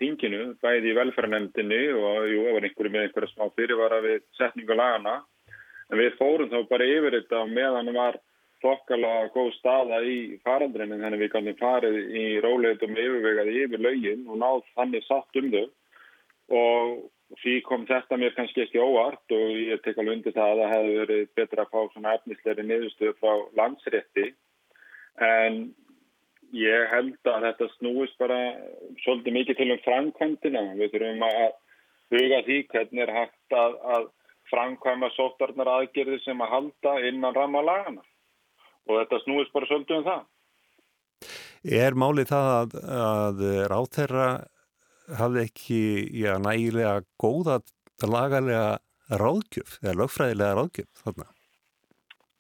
þinginu, 0.00 0.54
bæði 0.64 0.90
í 0.90 0.96
velferðanemndinni 0.96 1.82
og 1.98 2.26
jú, 2.30 2.40
það 2.46 2.56
var 2.56 2.66
einhverju 2.68 2.94
með 2.94 3.06
einhverja 3.06 3.32
smá 3.34 3.52
fyrirvara 3.58 4.00
við 4.06 4.18
setningu 4.38 4.76
lagana, 4.78 5.20
en 5.90 6.00
við 6.00 6.18
fórum 6.18 6.50
þá 6.50 6.58
bara 6.70 6.88
yfir 6.88 7.18
þetta 7.18 7.44
meðan 7.50 7.92
var 7.96 8.18
þokkalega 8.60 9.30
góð 9.34 9.52
staða 9.56 10.00
í 10.04 10.16
farandrinu 10.44 10.98
þannig 11.00 11.22
við 11.24 11.32
kannum 11.34 11.56
farið 11.60 11.96
í 12.20 12.24
róleitum 12.44 12.92
yfirvegaði 12.96 13.62
yfir 13.64 13.84
laugin 13.86 14.26
og 14.28 14.40
náð 14.42 14.60
þannig 14.74 15.06
satt 15.06 15.40
um 15.40 15.48
þau. 15.54 15.64
Og 16.60 17.40
því 17.40 17.56
kom 17.66 17.86
þetta 17.88 18.18
mér 18.20 18.34
kannski 18.36 18.64
ekki 18.64 18.82
óvart 18.82 19.34
og 19.34 19.52
ég 19.54 19.80
tek 19.84 19.98
alveg 19.98 20.18
undir 20.18 20.36
það 20.36 20.52
að 20.52 20.62
það 20.62 20.72
hefði 20.74 20.96
verið 20.98 21.28
betra 21.38 21.64
að 21.64 21.72
fá 21.72 21.92
svona 21.92 22.14
efnisleiri 22.18 22.66
niðurstöðu 22.66 23.16
frá 23.20 23.44
landsrétti. 23.60 24.26
En 25.24 25.60
ég 26.56 26.86
held 26.90 27.30
að 27.30 27.46
þetta 27.48 27.68
snúist 27.76 28.16
bara 28.20 28.38
svolítið 29.04 29.36
mikið 29.36 29.58
til 29.60 29.68
um 29.74 29.82
framkvæmdina 29.84 30.62
við 30.78 30.94
þurfum 30.94 31.24
að 31.26 31.42
huga 32.10 32.40
því 32.46 32.58
hvernig 32.72 33.04
er 33.04 33.12
hægt 33.14 33.56
að, 33.56 33.76
að 33.94 34.06
framkvæma 34.50 35.10
sóttarnar 35.14 35.70
aðgerðir 35.76 36.22
sem 36.24 36.42
að 36.42 36.54
halda 36.54 36.94
innan 37.08 37.36
ramma 37.36 37.62
lagana 37.62 38.04
og 38.88 38.96
þetta 38.98 39.20
snúist 39.24 39.52
bara 39.54 39.68
svolítið 39.70 40.00
um 40.00 40.06
það. 40.08 40.22
Er 41.80 41.98
málið 41.98 42.30
það 42.30 42.48
að, 42.54 42.78
að 42.98 43.44
ráþerra 43.70 44.28
hafði 45.20 45.44
ekki 45.44 45.82
já, 46.22 46.32
nægilega 46.42 47.02
góða 47.20 47.60
lagalega 48.06 48.80
ráðgjöf 49.20 49.76
eða 49.82 49.98
lögfræðilega 50.00 50.56
ráðgjöf 50.56 51.04
þarna? 51.04 51.28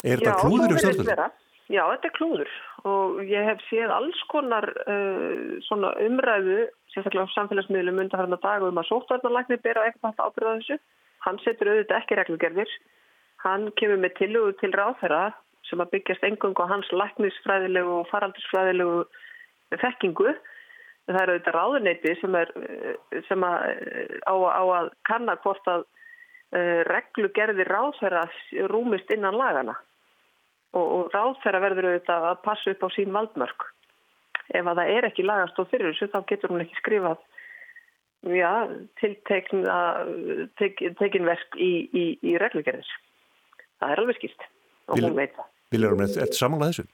Er 0.00 0.22
þetta 0.22 0.36
klúður 0.40 0.74
um 0.74 0.80
stjórnvöldu? 0.80 1.30
Já, 1.70 1.84
þetta 1.86 2.08
er 2.08 2.14
klúður 2.16 2.52
og 2.90 3.18
ég 3.28 3.44
hef 3.46 3.60
séð 3.68 3.92
alls 3.94 4.20
konar 4.32 4.64
uh, 4.90 5.92
umræðu, 6.02 6.64
sérstaklega 6.90 7.28
á 7.30 7.34
samfélagsmiðlum 7.36 8.00
undanfæranda 8.02 8.40
dag 8.42 8.64
um 8.66 8.80
að 8.80 8.88
sóttvarnarlæknir 8.88 9.60
bera 9.62 9.84
eitthvað 9.86 10.18
ábyrða 10.18 10.54
þessu. 10.58 10.78
Hann 11.26 11.38
setur 11.44 11.70
auðvitað 11.70 11.98
ekki 12.00 12.18
reglugerðir. 12.18 12.72
Hann 13.44 13.68
kemur 13.78 14.00
með 14.02 14.16
tilugu 14.18 14.54
til 14.58 14.72
ráþerra 14.74 15.28
sem 15.68 15.82
að 15.84 15.92
byggjast 15.94 16.24
engung 16.26 16.56
á 16.58 16.72
hans 16.72 16.88
læknisfræðilegu 16.90 17.92
og 18.00 18.08
faraldisfræðilegu 18.10 19.04
þekkingu 19.78 20.32
það 21.10 21.20
er 21.20 21.32
auðvitað 21.32 21.56
ráðuneyti 21.56 22.16
sem, 22.20 22.34
er, 22.38 22.50
sem 23.28 23.46
að, 23.46 23.68
á, 24.26 24.34
á 24.34 24.62
að 24.80 24.90
kanna 25.06 25.36
hvort 25.44 25.70
að 25.70 25.84
uh, 25.84 26.80
reglugerði 26.88 27.66
ráðferða 27.68 28.26
rúmist 28.72 29.14
innan 29.14 29.38
lagana 29.38 29.76
og, 30.76 30.86
og 30.86 31.12
ráðferða 31.14 31.62
verður 31.64 31.90
auðvitað 31.90 32.28
að 32.30 32.40
passa 32.46 32.74
upp 32.74 32.86
á 32.86 32.88
sín 32.94 33.12
valdmörk. 33.14 33.66
Ef 34.50 34.66
að 34.66 34.80
það 34.80 34.94
er 34.96 35.08
ekki 35.10 35.26
lagast 35.26 35.58
og 35.62 35.68
fyrir 35.70 35.92
þessu 35.92 36.10
þá 36.10 36.20
getur 36.30 36.54
hún 36.54 36.64
ekki 36.64 36.78
skrifað 36.80 37.20
já, 38.28 38.52
tiltekin 39.00 39.64
tek, 40.58 41.20
verk 41.24 41.56
í, 41.56 41.72
í, 41.94 42.04
í 42.22 42.36
reglugerðis. 42.40 42.90
Það 43.80 43.94
er 43.94 44.02
alveg 44.02 44.18
skýrt 44.18 44.48
og 44.90 44.98
Vil, 44.98 45.04
hún 45.06 45.16
veit 45.16 45.36
það. 45.36 45.52
Viljarum, 45.70 46.02
er 46.04 46.12
þetta 46.16 46.40
samanlega 46.40 46.74
þessu? 46.74 46.88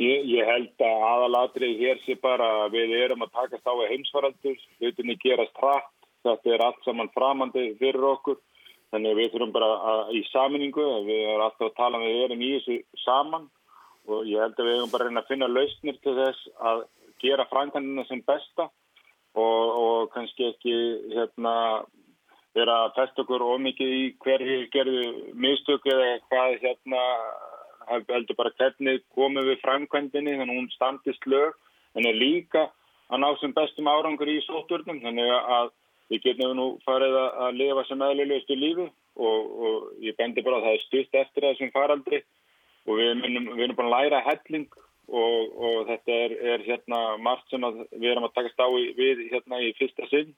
Ég, 0.00 0.22
ég 0.24 0.48
held 0.48 0.84
að 0.86 1.02
aðalatrið 1.08 1.80
hér 1.82 1.98
sé 2.06 2.16
bara 2.20 2.46
að 2.62 2.78
við 2.78 2.94
erum 3.02 3.24
að 3.26 3.34
takast 3.36 3.66
á 3.68 3.74
heimsvaraldur, 3.90 4.62
hlutinni 4.80 5.18
gerast 5.20 5.58
hratt, 5.60 5.90
þetta 6.24 6.54
er 6.54 6.64
allt 6.64 6.86
saman 6.86 7.10
framandi 7.12 7.66
fyrir 7.80 8.06
okkur, 8.14 8.38
þannig 8.92 9.12
að 9.12 9.20
við 9.20 9.32
þurfum 9.32 9.54
bara 9.54 9.70
að, 9.92 10.02
í 10.18 10.22
saminningu, 10.28 10.84
við 11.06 11.22
erum 11.30 11.46
alltaf 11.46 11.70
að 11.70 11.78
tala 11.78 12.00
með 12.02 12.18
erum 12.26 12.44
í 12.44 12.50
þessu 12.58 12.78
saman. 13.06 13.48
Og 14.10 14.26
ég 14.28 14.42
held 14.42 14.58
að 14.58 14.68
við 14.68 14.76
erum 14.76 14.92
bara 14.92 15.06
að 15.06 15.10
reyna 15.10 15.22
að 15.22 15.30
finna 15.30 15.48
lausnir 15.48 15.98
til 16.02 16.14
þess 16.18 16.46
að 16.70 16.84
gera 17.22 17.48
frænkandina 17.50 18.04
sem 18.08 18.22
besta. 18.26 18.68
Og, 19.32 19.64
og 19.82 20.10
kannski 20.12 20.50
ekki 20.50 20.74
hérna 21.14 21.54
vera 22.52 22.82
að 22.84 22.98
festa 22.98 23.22
okkur 23.22 23.44
ómikið 23.54 23.94
í 23.96 24.02
hverju 24.20 24.58
gerðu 24.74 25.04
mistöku 25.40 25.92
eða 25.94 26.18
hvað 26.28 26.58
hérna 26.66 27.04
heldur 27.88 28.36
bara 28.38 28.52
hvernig 28.58 29.00
komum 29.16 29.46
við 29.46 29.62
framkvæmdini 29.62 30.36
þannig 30.36 30.52
að 30.52 30.60
hún 30.60 30.72
standist 30.76 31.28
lög. 31.32 31.56
En 31.96 32.08
er 32.08 32.16
líka 32.16 32.68
að 33.12 33.22
ná 33.24 33.30
sem 33.40 33.54
bestum 33.56 33.88
árangur 33.88 34.28
í 34.28 34.38
sóturnum 34.44 35.00
þannig 35.00 35.32
að 35.32 35.72
við 36.12 36.26
getum 36.26 36.54
nú 36.58 36.68
farið 36.84 37.16
að 37.22 37.58
lifa 37.58 37.84
sem 37.88 38.04
eðlilegustu 38.04 38.56
lífi 38.58 38.86
og, 39.16 39.50
og 39.66 39.90
ég 40.04 40.16
bendi 40.18 40.44
bara 40.44 40.60
að 40.60 40.68
það 40.68 40.76
er 40.76 40.86
stutt 40.86 41.20
eftir 41.22 41.46
þessum 41.48 41.74
faraldri 41.74 42.22
og 42.86 42.98
við 42.98 43.12
erum, 43.12 43.50
við 43.56 43.64
erum 43.66 43.78
bara 43.78 43.90
að 43.90 43.94
læra 43.96 44.24
helling 44.28 44.68
og, 45.08 45.52
og 45.56 45.78
þetta 45.90 46.16
er, 46.24 46.34
er 46.54 46.64
hérna 46.66 47.02
margt 47.22 47.50
sem 47.50 47.64
við 47.92 48.10
erum 48.12 48.28
að 48.28 48.34
takast 48.38 48.60
á 48.62 48.68
við 48.98 49.26
hérna 49.32 49.60
í 49.62 49.72
fyrsta 49.78 50.08
sinn. 50.10 50.32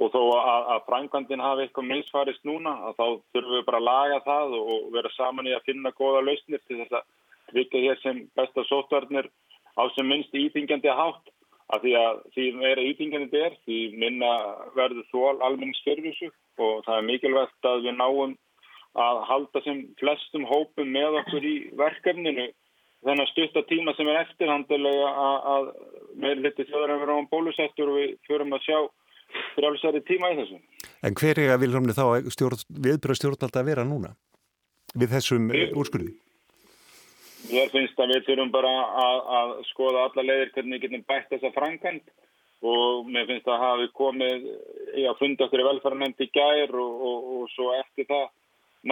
Og 0.00 0.08
þó 0.14 0.20
að, 0.32 0.68
að 0.72 0.84
frængandin 0.86 1.42
hafi 1.44 1.66
eitthvað 1.66 1.90
misfarist 1.90 2.46
núna 2.48 2.72
að 2.88 2.94
þá 2.96 3.06
þurfum 3.34 3.56
við 3.58 3.66
bara 3.66 3.80
að 3.80 3.88
laga 3.88 4.20
það 4.24 4.54
og 4.60 4.86
vera 4.94 5.10
saman 5.16 5.50
í 5.50 5.52
að 5.52 5.66
finna 5.66 5.92
góða 5.98 6.22
lausnir 6.24 6.62
til 6.64 6.78
þess 6.78 6.96
að 6.96 7.10
tryggja 7.50 7.82
hér 7.84 8.00
sem 8.00 8.22
besta 8.38 8.64
sótvarnir 8.68 9.28
á 9.76 9.82
sem 9.92 10.08
minnst 10.08 10.32
ítingjandi 10.34 10.94
hátt 10.96 11.34
að 11.70 11.84
því 11.84 11.96
að 12.00 12.20
því 12.34 12.46
meira 12.58 12.84
ítingjandi 12.90 13.42
er 13.46 13.56
því 13.64 13.80
minna 14.02 14.30
verður 14.76 15.06
þól 15.10 15.42
almenningsfyrfisug 15.46 16.32
og 16.60 16.80
það 16.86 16.96
er 16.96 17.08
mikilvægt 17.08 17.68
að 17.70 17.84
við 17.86 17.98
náum 17.98 18.36
að 19.00 19.20
halda 19.28 19.62
sem 19.64 19.84
flestum 20.00 20.46
hópum 20.50 20.90
með 20.90 21.20
okkur 21.20 21.46
í 21.46 21.56
verkefninu 21.78 22.48
þennan 23.06 23.30
stutta 23.30 23.62
tíma 23.68 23.94
sem 23.96 24.08
er 24.10 24.22
eftirhandilega 24.24 25.10
að, 25.26 25.36
að 25.54 25.68
með 26.20 26.42
litið 26.46 26.72
þjóðar 26.72 26.94
að 26.94 27.04
vera 27.04 27.16
á 27.16 27.30
bólusettur 27.30 27.92
og 27.92 28.00
við 28.00 28.16
förum 28.28 28.56
að 28.56 28.66
sjá 28.66 28.78
frjálsari 29.54 30.02
tíma 30.08 30.32
í 30.32 30.40
þessu. 30.40 30.58
En 31.06 31.16
hver 31.16 31.38
er 31.38 31.54
að 31.54 31.62
vilja 31.64 31.96
þá 31.96 32.32
stjórn, 32.34 32.64
viðbröð 32.88 33.20
stjórnvalda 33.20 33.62
að 33.62 33.70
vera 33.70 33.86
núna 33.86 34.12
við 34.98 35.14
þessum 35.14 35.48
við, 35.54 35.70
úrskurði? 35.78 36.12
Ég 37.48 37.70
finnst 37.72 38.00
að 38.00 38.12
við 38.14 38.26
þurfum 38.26 38.50
bara 38.52 38.72
að, 39.04 39.20
að 39.38 39.52
skoða 39.70 40.02
alla 40.08 40.24
leiðir 40.26 40.52
hvernig 40.54 40.76
við 40.76 40.84
getum 40.84 41.06
bætt 41.08 41.30
þessa 41.32 41.52
frangand 41.54 42.12
og 42.60 43.08
mér 43.08 43.26
finnst 43.30 43.48
að 43.48 43.62
hafi 43.64 43.88
komið 43.96 44.44
í 45.00 45.06
að 45.08 45.18
funda 45.22 45.46
okkur 45.46 45.62
í 45.62 45.66
velferðarnemnd 45.70 46.20
í 46.20 46.28
gær 46.34 46.76
og, 46.76 47.00
og, 47.08 47.30
og 47.38 47.48
svo 47.54 47.70
eftir 47.78 48.08
það 48.10 48.28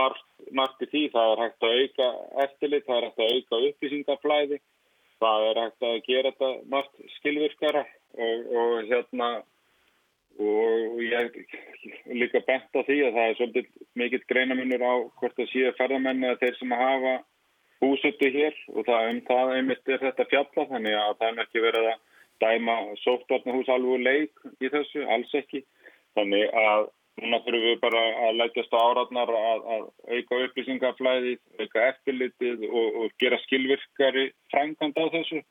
margt, 0.01 0.27
margt 0.57 0.83
í 0.87 0.89
því. 0.89 1.05
Það 1.13 1.35
er 1.35 1.45
hægt 1.45 1.69
að 1.69 1.77
auka 1.83 2.09
eftirlit, 2.47 2.89
það 2.89 2.97
er 2.97 3.07
hægt 3.09 3.23
að 3.23 3.37
auka 3.37 3.63
upplýsingaflæði, 3.69 4.61
það 5.21 5.47
er 5.51 5.63
hægt 5.65 5.89
að 5.91 6.01
gera 6.09 6.33
þetta 6.33 6.51
margt 6.73 7.07
skilvirkara 7.19 7.85
og, 7.85 8.51
og 8.63 8.75
hérna 8.89 9.31
og 10.39 11.01
ég 11.03 11.35
líka 12.15 12.41
bent 12.47 12.77
á 12.79 12.81
því 12.87 12.99
að 13.09 13.17
það 13.17 13.25
er 13.25 13.39
svolítið 13.39 13.71
mikill 13.99 14.27
greinamunur 14.31 14.85
á 14.87 14.95
hvort 15.19 15.35
það 15.35 15.51
séu 15.51 15.73
ferðamenni 15.79 16.29
að 16.31 16.45
þeir 16.45 16.59
sem 16.61 16.75
hafa 16.79 17.15
húsuttu 17.83 18.31
hér 18.35 18.55
og 18.75 18.87
það 18.87 19.09
um 19.13 19.19
það 19.31 19.55
einmitt 19.57 19.91
er 19.95 20.05
þetta 20.05 20.29
fjalla 20.33 20.69
þannig 20.73 20.97
að 20.99 21.17
það 21.19 21.29
er 21.33 21.43
ekki 21.45 21.65
verið 21.65 21.91
að 21.93 21.99
dæma 22.45 22.77
sóttvarnahús 23.03 23.73
alveg 23.75 24.07
leik 24.07 24.47
í 24.63 24.71
þessu, 24.71 25.03
alls 25.11 25.35
ekki 25.35 25.65
þannig 26.19 26.55
að 26.55 26.89
núna 27.19 27.41
þurfum 27.43 27.65
við 27.67 27.79
bara 27.83 28.03
að 28.29 28.37
leggjast 28.39 28.75
á 28.75 28.79
áratnar 28.79 29.31
að, 29.35 29.63
að 29.75 29.87
auka 30.15 30.41
upplýsingaflæðið, 30.47 31.41
auka 31.59 31.87
eftirlitið 31.93 32.67
og, 32.69 32.99
og 33.03 33.17
gera 33.19 33.41
skilvirkari 33.47 34.29
frængand 34.53 34.99
á 34.99 35.07
þessu 35.15 35.43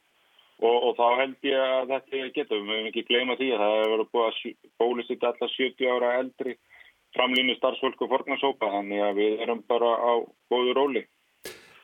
Og, 0.57 0.73
og 0.73 0.95
þá 0.97 1.07
held 1.19 1.45
ég 1.45 1.59
að 1.61 1.91
þetta 1.91 2.29
getur, 2.33 2.61
við 2.63 2.71
höfum 2.71 2.87
ekki 2.89 3.03
gleyma 3.05 3.35
því 3.37 3.49
að 3.53 3.59
það 3.61 3.75
hefur 3.75 3.91
verið 3.91 4.07
búið 4.15 4.27
að 4.27 4.71
bólusitt 4.81 5.25
allar 5.29 5.51
70 5.53 5.91
ára 5.93 6.13
eldri 6.17 6.55
framlýnu 7.13 7.55
starfsfólk 7.57 8.01
og 8.01 8.09
fornarsópa, 8.13 8.71
þannig 8.73 9.03
að 9.05 9.19
við 9.21 9.43
erum 9.45 9.61
bara 9.69 9.91
á 10.01 10.11
góðu 10.49 10.73
róli. 10.77 11.03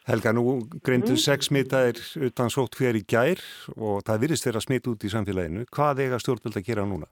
Helga, 0.08 0.34
nú 0.36 0.44
greindu 0.84 1.13
mm. 1.16 1.22
sex 1.24 1.48
smitaðir 1.48 2.00
utan 2.28 2.52
sótt 2.52 2.76
hver 2.80 2.98
í 3.00 3.04
gær 3.08 3.39
og 3.78 4.02
það 4.08 4.26
virðist 4.26 4.48
þeirra 4.48 4.63
smit 4.66 4.89
út 4.92 5.06
í 5.06 5.12
samfélaginu. 5.13 5.68
Hvað 5.72 6.04
eiga 6.04 6.20
stjórnvöld 6.20 6.60
að 6.60 6.68
gera 6.68 6.88
núna? 6.88 7.08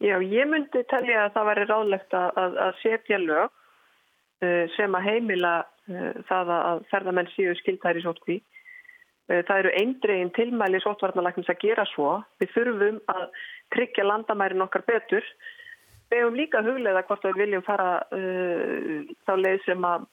Já, 0.00 0.16
ég 0.22 0.46
myndi 0.48 0.84
tellja 0.88 1.26
að 1.26 1.34
það 1.34 1.48
væri 1.50 1.66
ráðlegt 1.68 2.14
að, 2.16 2.38
að 2.66 2.78
setja 2.80 3.18
lög 3.20 3.50
uh, 3.50 4.64
sem 4.76 4.94
að 4.96 5.08
heimila 5.10 5.56
uh, 5.66 6.14
það 6.30 6.54
að 6.56 6.86
ferðamenn 6.94 7.34
síðu 7.34 7.58
skildar 7.58 7.98
í 8.00 8.06
sótt 8.06 8.22
hví 8.24 8.38
Eh, 9.30 9.44
það 9.46 9.62
eru 9.62 9.72
eindregin 9.78 10.32
tilmæli 10.34 10.80
sótvarnalagnis 10.82 11.50
að 11.52 11.62
gera 11.62 11.86
svo. 11.92 12.18
Við 12.42 12.54
þurfum 12.56 13.00
að 13.12 13.26
tryggja 13.74 14.06
landamærin 14.06 14.64
okkar 14.64 14.84
betur. 14.88 15.26
Við 16.10 16.24
hefum 16.24 16.38
líka 16.38 16.64
huglega 16.66 17.04
hvort 17.06 17.26
við 17.28 17.38
viljum 17.38 17.62
fara 17.62 18.00
uh, 18.10 19.04
þá 19.28 19.32
leið 19.38 19.60
sem 19.62 19.84
að 19.86 20.08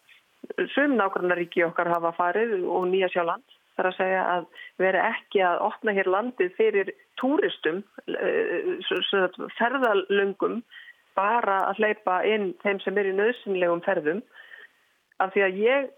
sum 0.73 0.95
nákvæmnaríki 0.97 1.63
okkar 1.67 1.89
hafa 1.91 2.13
farið 2.17 2.65
og 2.65 2.87
nýja 2.91 3.09
sjáland. 3.13 3.45
Það 3.77 3.83
er 3.83 3.89
að 3.89 3.97
segja 3.97 4.21
að 4.33 4.45
veri 4.81 5.01
ekki 5.05 5.41
að 5.45 5.63
opna 5.67 5.93
hér 5.93 6.09
landið 6.09 6.55
fyrir 6.57 6.89
túristum, 7.21 7.83
uh, 8.09 9.43
ferðalöngum, 9.59 10.63
bara 11.17 11.59
að 11.69 11.83
hleypa 11.83 12.17
inn 12.29 12.51
þeim 12.63 12.81
sem 12.81 12.97
er 12.97 13.11
í 13.11 13.13
nöðsynlegum 13.17 13.83
ferðum. 13.85 14.23
Af 15.21 15.33
því 15.33 15.45
að 15.45 15.61
ég 15.61 15.91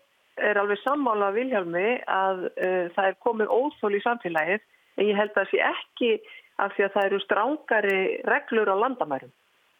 er 0.50 0.60
alveg 0.60 0.80
sammála 0.84 1.32
Vilhelmi 1.36 1.88
að 2.08 2.46
uh, 2.50 2.92
það 2.96 3.08
er 3.08 3.18
komið 3.24 3.56
óþól 3.56 3.96
í 3.96 4.04
samfélagið 4.04 4.62
en 5.00 5.08
ég 5.08 5.16
held 5.16 5.32
að 5.32 5.40
það 5.40 5.50
sé 5.54 5.64
ekki 5.70 6.12
af 6.60 6.76
því 6.76 6.86
að 6.86 6.94
það 6.96 7.10
eru 7.10 7.22
strángari 7.24 8.00
reglur 8.28 8.72
á 8.72 8.76
landamærum. 8.84 9.32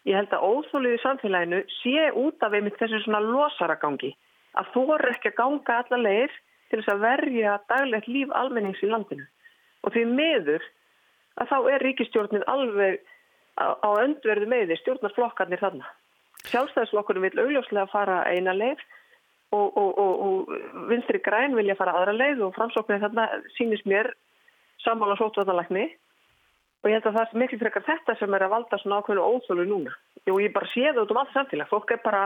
Ég 0.08 0.16
held 0.16 0.32
að 0.32 0.44
óþólið 0.48 0.96
í 0.96 1.04
samfélaginu 1.04 1.62
sé 1.82 2.08
út 2.16 2.44
af 2.44 2.56
einmitt 2.56 2.80
þessu 2.80 3.02
svona 3.04 3.20
losaragangi 3.24 4.14
að 4.58 4.72
þú 4.74 4.84
er 4.96 5.06
ekki 5.12 5.30
að 5.30 5.38
ganga 5.38 5.78
alla 5.82 6.00
leir 6.00 6.34
til 6.70 6.80
þess 6.80 6.92
að 6.94 7.04
verja 7.04 7.56
daglegt 7.70 8.10
líf 8.10 8.34
almennings 8.40 8.82
í 8.82 8.90
landinu. 8.90 9.26
Og 9.84 9.94
því 9.94 10.04
meður 10.10 10.66
að 11.40 11.50
þá 11.52 11.58
er 11.72 11.84
ríkistjórnin 11.86 12.46
alveg 12.50 13.00
á, 13.60 13.90
öndverðu 13.90 14.48
meði 14.50 14.78
stjórnarflokkarnir 14.80 15.60
þarna. 15.60 15.88
Sjálfstæðisflokkurinn 16.50 17.26
vil 17.26 17.44
augljóslega 17.44 17.90
fara 17.92 18.22
eina 18.30 18.54
leir 18.56 18.80
og, 19.52 19.76
og, 19.76 19.98
og, 19.98 20.12
og 20.26 20.86
vinstri 20.90 21.20
græn 21.24 21.56
vilja 21.58 21.76
fara 21.78 21.96
aðra 21.98 22.14
leið 22.16 22.44
og 22.46 22.54
framsóknir 22.56 23.02
þarna 23.02 23.26
sínist 23.56 23.88
mér 23.88 24.12
sammála 24.84 25.18
sótvarnalækni 25.20 25.88
og 26.80 26.88
ég 26.88 26.96
held 26.96 27.08
að 27.10 27.18
það 27.18 27.26
er 27.26 27.40
miklu 27.42 27.58
frekar 27.60 27.86
þetta 27.88 28.16
sem 28.16 28.36
er 28.36 28.46
að 28.46 28.54
valda 28.54 28.78
svona 28.80 29.00
ákveðinu 29.00 29.26
óþólu 29.26 29.66
núna 29.68 29.96
og 30.30 30.38
ég 30.40 30.54
bara 30.54 30.70
sé 30.72 30.86
það 30.86 31.02
út 31.04 31.12
um 31.14 31.20
allt 31.20 31.34
samfélag 31.34 31.68
fólk 31.72 31.92
er 31.92 32.00
bara, 32.04 32.22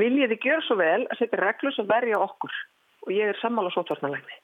viljið 0.00 0.32
þið 0.34 0.40
gera 0.46 0.64
svo 0.66 0.78
vel 0.80 1.02
að 1.04 1.20
setja 1.20 1.42
reglur 1.42 1.76
sem 1.76 1.90
verja 1.90 2.22
okkur 2.22 2.56
og 3.04 3.12
ég 3.14 3.32
er 3.32 3.40
sammála 3.42 3.72
sótvarnalækni 3.74 4.40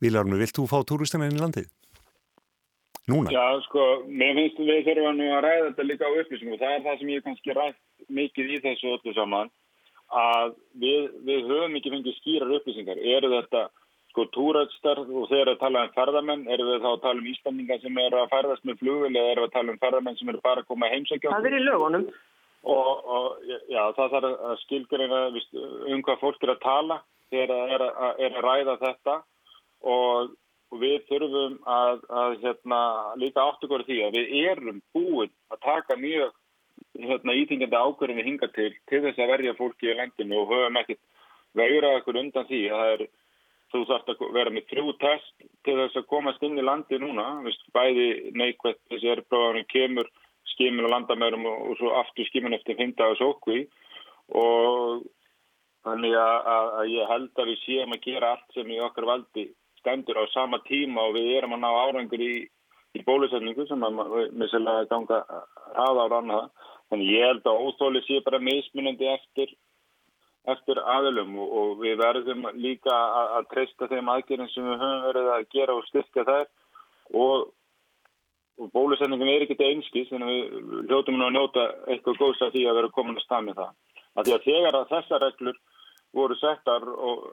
Viljarnu, 0.00 0.38
vilt 0.40 0.56
þú 0.56 0.64
fá 0.70 0.78
túristina 0.88 1.28
inn 1.28 1.36
í 1.36 1.42
landið? 1.42 1.68
Núna? 3.10 3.32
Já, 3.34 3.58
sko, 3.66 3.84
mér 4.06 4.36
finnst 4.38 4.60
við 4.60 4.86
þurfum 4.86 5.18
nú 5.18 5.26
að 5.34 5.42
ræða 5.44 5.66
þetta 5.66 5.86
líka 5.88 6.08
á 6.08 6.12
upplýsingum 6.20 6.56
og 6.56 6.62
það 6.62 6.74
er 6.76 6.84
það 6.86 6.98
sem 7.00 7.10
ég 7.10 7.26
kannski 7.26 7.56
rætt 7.56 7.80
mikið 8.20 8.54
í 8.54 8.60
þessu 8.64 8.94
öllu 8.94 9.14
saman 9.16 9.52
að 10.20 10.54
við, 10.82 11.10
við 11.26 11.50
höfum 11.50 11.76
ekki 11.78 11.92
fengið 11.94 12.18
skýrar 12.18 12.54
upplýsingar. 12.58 13.00
Eru 13.16 13.30
þetta 13.34 13.64
sko 14.10 14.26
túrætstar 14.34 15.02
og 15.04 15.28
þegar 15.30 15.52
að 15.54 15.60
tala 15.60 15.84
um 15.86 15.92
ferðamenn, 15.94 16.46
eru 16.50 16.66
við 16.70 16.82
þá 16.84 16.90
að 16.90 17.02
tala 17.04 17.22
um 17.22 17.30
íspenningar 17.30 17.82
sem 17.82 18.00
eru 18.04 18.20
að 18.20 18.32
ferðast 18.34 18.66
með 18.66 18.80
flugvel 18.82 19.12
eða 19.12 19.34
eru 19.34 19.44
við 19.44 19.48
að 19.48 19.56
tala 19.58 19.74
um 19.74 19.80
ferðamenn 19.84 20.18
sem 20.18 20.32
eru 20.32 20.42
bara 20.46 20.64
að 20.64 20.70
koma 20.70 20.90
heimsækja? 20.94 21.34
Það 21.34 21.50
er 21.50 21.58
í 21.58 21.62
lögunum. 21.66 22.06
Og, 22.60 22.88
og 23.08 23.38
já, 23.72 23.82
það 23.96 24.14
þarf 24.14 24.42
að 24.50 24.58
skilgjörina 24.66 25.20
um 25.94 26.02
hvað 26.04 26.20
fólk 26.20 26.42
er 26.44 26.52
að 26.52 26.64
tala 26.64 26.98
þegar 27.30 27.54
það 27.54 27.74
er, 27.76 27.84
er 28.26 28.36
að 28.36 28.44
ræða 28.44 28.76
þetta. 28.82 29.14
Og 29.90 30.34
við 30.80 31.06
þurfum 31.08 31.56
að, 31.66 32.02
að 32.12 32.36
hérna, 32.44 32.80
líka 33.18 33.46
áttugur 33.46 33.84
því 33.86 34.02
að 34.06 34.18
við 34.18 34.34
erum 34.50 34.82
búin 34.94 35.32
að 35.50 35.62
taka 35.64 35.96
mjög 35.98 36.36
hérna, 37.00 37.36
íþingjandi 37.42 37.80
ákverðinni 37.80 38.26
hinga 38.26 38.50
til 38.54 38.70
til 38.90 39.00
þess 39.06 39.18
að 39.18 39.32
verja 39.34 39.56
fólki 39.58 39.90
í 39.90 39.96
lendinu 39.98 40.42
og 40.42 40.52
höfum 40.52 40.78
ekkert 40.80 41.00
vegrað 41.58 41.96
okkur 42.00 42.20
undan 42.20 42.46
því 42.46 42.60
það 42.70 42.92
er, 42.94 43.04
þú 43.72 43.82
þarfst 43.88 44.12
að 44.12 44.24
vera 44.36 44.54
með 44.54 44.68
þrjú 44.70 44.94
test 45.02 45.46
til 45.66 45.76
þess 45.80 46.00
að 46.00 46.08
komast 46.12 46.46
inn 46.46 46.58
í 46.58 46.66
landi 46.66 46.98
núna, 47.02 47.26
bæði 47.74 48.08
neikvægt 48.38 48.82
þessi 48.92 49.12
erfráðanum 49.16 49.66
kemur 49.70 50.10
skimin 50.54 50.86
og 50.86 50.94
landamærum 50.94 51.46
og, 51.50 51.64
og 51.70 51.80
svo 51.80 51.94
aftur 52.00 52.28
skimin 52.28 52.56
eftir 52.56 52.78
5 52.78 52.94
dagas 52.98 53.24
okkur 53.24 53.64
og 54.40 55.02
þannig 55.86 56.14
að, 56.20 56.38
að 56.78 56.94
ég 56.94 57.10
held 57.10 57.30
að 57.42 57.50
við 57.52 57.62
séum 57.64 57.96
að 57.96 58.04
gera 58.06 58.34
allt 58.34 58.56
sem 58.56 58.70
í 58.70 58.80
okkar 58.84 59.08
valdi 59.08 59.48
stendur 59.80 60.20
á 60.20 60.24
sama 60.34 60.60
tíma 60.66 61.08
og 61.08 61.16
við 61.16 61.36
erum 61.38 61.56
að 61.56 61.62
ná 61.64 61.70
árangur 61.70 62.20
í, 62.20 62.34
í 62.94 63.04
bólusetningu 63.06 63.64
sem 63.68 63.86
að 63.86 64.02
að 64.20 64.90
ganga 64.92 65.22
aða 65.74 66.04
á 66.04 66.12
rannaða 66.12 66.68
Þannig 66.90 67.10
ég 67.14 67.28
held 67.28 67.44
að 67.46 67.64
óþóli 67.66 68.02
sé 68.02 68.18
bara 68.26 68.40
mismunandi 68.42 69.06
eftir, 69.06 69.52
eftir 70.50 70.80
aðlum 70.82 71.36
og, 71.38 71.52
og 71.60 71.84
við 71.84 72.00
verðum 72.00 72.48
líka 72.58 72.90
að, 72.90 73.28
að 73.38 73.48
treysta 73.52 73.88
þeim 73.92 74.10
aðgerðin 74.10 74.50
sem 74.50 74.66
við 74.66 74.82
höfum 74.82 75.04
verið 75.06 75.30
að 75.36 75.46
gera 75.54 75.76
og 75.78 75.86
styrka 75.86 76.24
þær 76.26 76.48
og, 77.22 77.46
og 78.60 78.70
bólusendingum 78.74 79.30
er 79.32 79.46
ekkert 79.46 79.64
einskis 79.64 80.10
þannig 80.12 80.28
að 80.28 80.36
við 80.36 80.90
hljóttum 80.90 81.16
nú 81.16 81.26
að 81.26 81.34
njóta 81.36 81.66
eitthvað 81.88 82.20
góðs 82.20 82.44
að 82.44 82.54
því 82.56 82.64
að 82.68 82.78
vera 82.80 82.92
komin 82.96 83.16
að 83.16 83.24
stað 83.24 83.46
með 83.46 83.60
það. 83.60 83.72
Að 84.16 84.26
því 84.26 84.34
að 84.36 84.46
þegar 84.46 84.78
að 84.78 84.90
þessar 84.92 85.24
reglur 85.24 85.60
voru 86.18 86.36
settar 86.40 86.86
og 86.90 87.26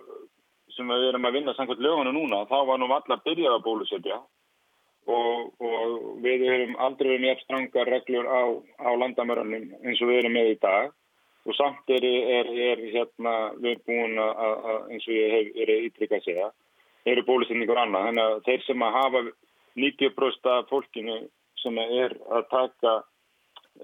sem 0.75 0.91
við 0.93 1.07
erum 1.09 1.27
að 1.27 1.37
vinna 1.39 1.55
samkvæmt 1.57 1.83
lögunu 1.83 2.13
núna 2.13 2.43
þá 2.51 2.57
var 2.69 2.79
nú 2.79 2.89
allar 2.93 3.23
byrjað 3.25 3.57
að 3.57 3.65
bólusetja 3.65 4.19
og, 5.07 5.49
og 5.63 5.97
við 6.23 6.45
höfum 6.45 6.77
aldrei 6.85 7.09
verið 7.09 7.25
mjög 7.25 7.43
strangar 7.43 7.91
reglur 7.91 8.29
á, 8.29 8.41
á 8.83 8.89
landamörunum 9.01 9.67
eins 9.83 10.01
og 10.03 10.11
við 10.11 10.21
erum 10.21 10.37
með 10.37 10.53
í 10.53 10.57
dag 10.61 10.93
og 11.47 11.55
samt 11.55 11.91
er, 11.95 12.03
er, 12.03 12.49
er 12.71 12.81
hérna, 12.91 13.33
við 13.63 13.83
búin 13.87 14.17
að, 14.19 14.71
eins 14.91 15.05
og 15.07 15.15
ég 15.15 15.31
hef 15.31 15.51
verið 15.55 15.85
ítrykka 15.87 16.19
að 16.19 16.25
segja, 16.25 16.47
eru 17.07 17.23
bólusendingur 17.23 17.79
annað. 17.79 18.09
Þannig 18.09 18.23
að 18.25 18.41
þeir 18.49 18.65
sem 18.65 18.83
að 18.83 18.97
hafa 18.97 19.21
90% 19.77 20.49
af 20.53 20.67
fólkinu 20.71 21.21
sem 21.61 21.77
er 21.83 22.15
að 22.33 22.49
taka, 22.51 22.93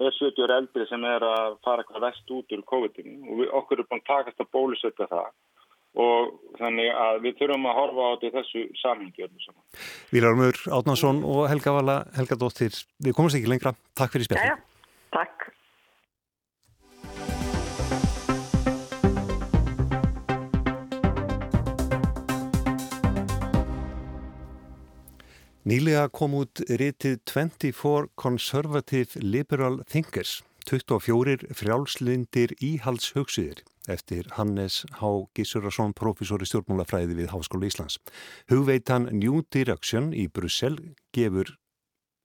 er 0.02 0.14
70 0.18 0.54
eldri 0.58 0.86
sem 0.90 1.06
er 1.06 1.24
að 1.26 1.58
fara 1.66 1.84
eitthvað 1.84 2.06
vest 2.08 2.34
út 2.34 2.54
úr 2.54 2.62
COVID-19 2.70 3.28
og 3.30 3.40
við, 3.40 3.50
okkur 3.60 3.82
er 3.82 3.90
búin 3.90 4.02
að 4.02 4.10
takast 4.10 4.42
að 4.42 4.52
bólusetja 4.56 5.10
það 5.10 5.32
og 6.04 6.32
þannig 6.58 6.90
að 6.90 7.20
við 7.22 7.36
þurfum 7.38 7.66
að 7.70 7.76
horfa 7.78 8.06
á 8.10 8.12
þessu 8.24 8.62
samhengjörðu 8.80 9.44
saman. 9.44 9.66
Vílarumur 10.10 10.58
Átnarsson 10.74 11.22
og 11.22 11.44
Helga 11.50 11.74
Vala, 11.76 11.98
Helga 12.18 12.38
Dóttir, 12.40 12.74
við 12.98 13.14
komumst 13.14 13.38
ekki 13.38 13.52
lengra. 13.52 13.76
Takk 13.94 14.16
fyrir 14.16 14.26
spjallin. 14.26 14.64
Nýlega 25.64 26.10
kom 26.12 26.34
út 26.36 26.60
ritið 26.68 27.22
24 27.24 28.10
Conservative 28.20 29.16
Liberal 29.24 29.78
Thinkers, 29.88 30.42
24 30.68 31.46
frjálslindir 31.56 32.52
íhaldshugsiðir 32.60 33.62
eftir 33.88 34.28
Hannes 34.36 34.82
H. 35.00 35.12
Gísurarsson, 35.32 35.96
profesor 35.96 36.44
í 36.44 36.50
stjórnmálafræði 36.50 37.16
við 37.16 37.32
Háskóla 37.32 37.70
Íslands. 37.70 37.96
Hugveitan 38.52 39.08
New 39.16 39.40
Direction 39.48 40.12
í 40.12 40.26
Brussel 40.28 40.76
gefur 41.16 41.56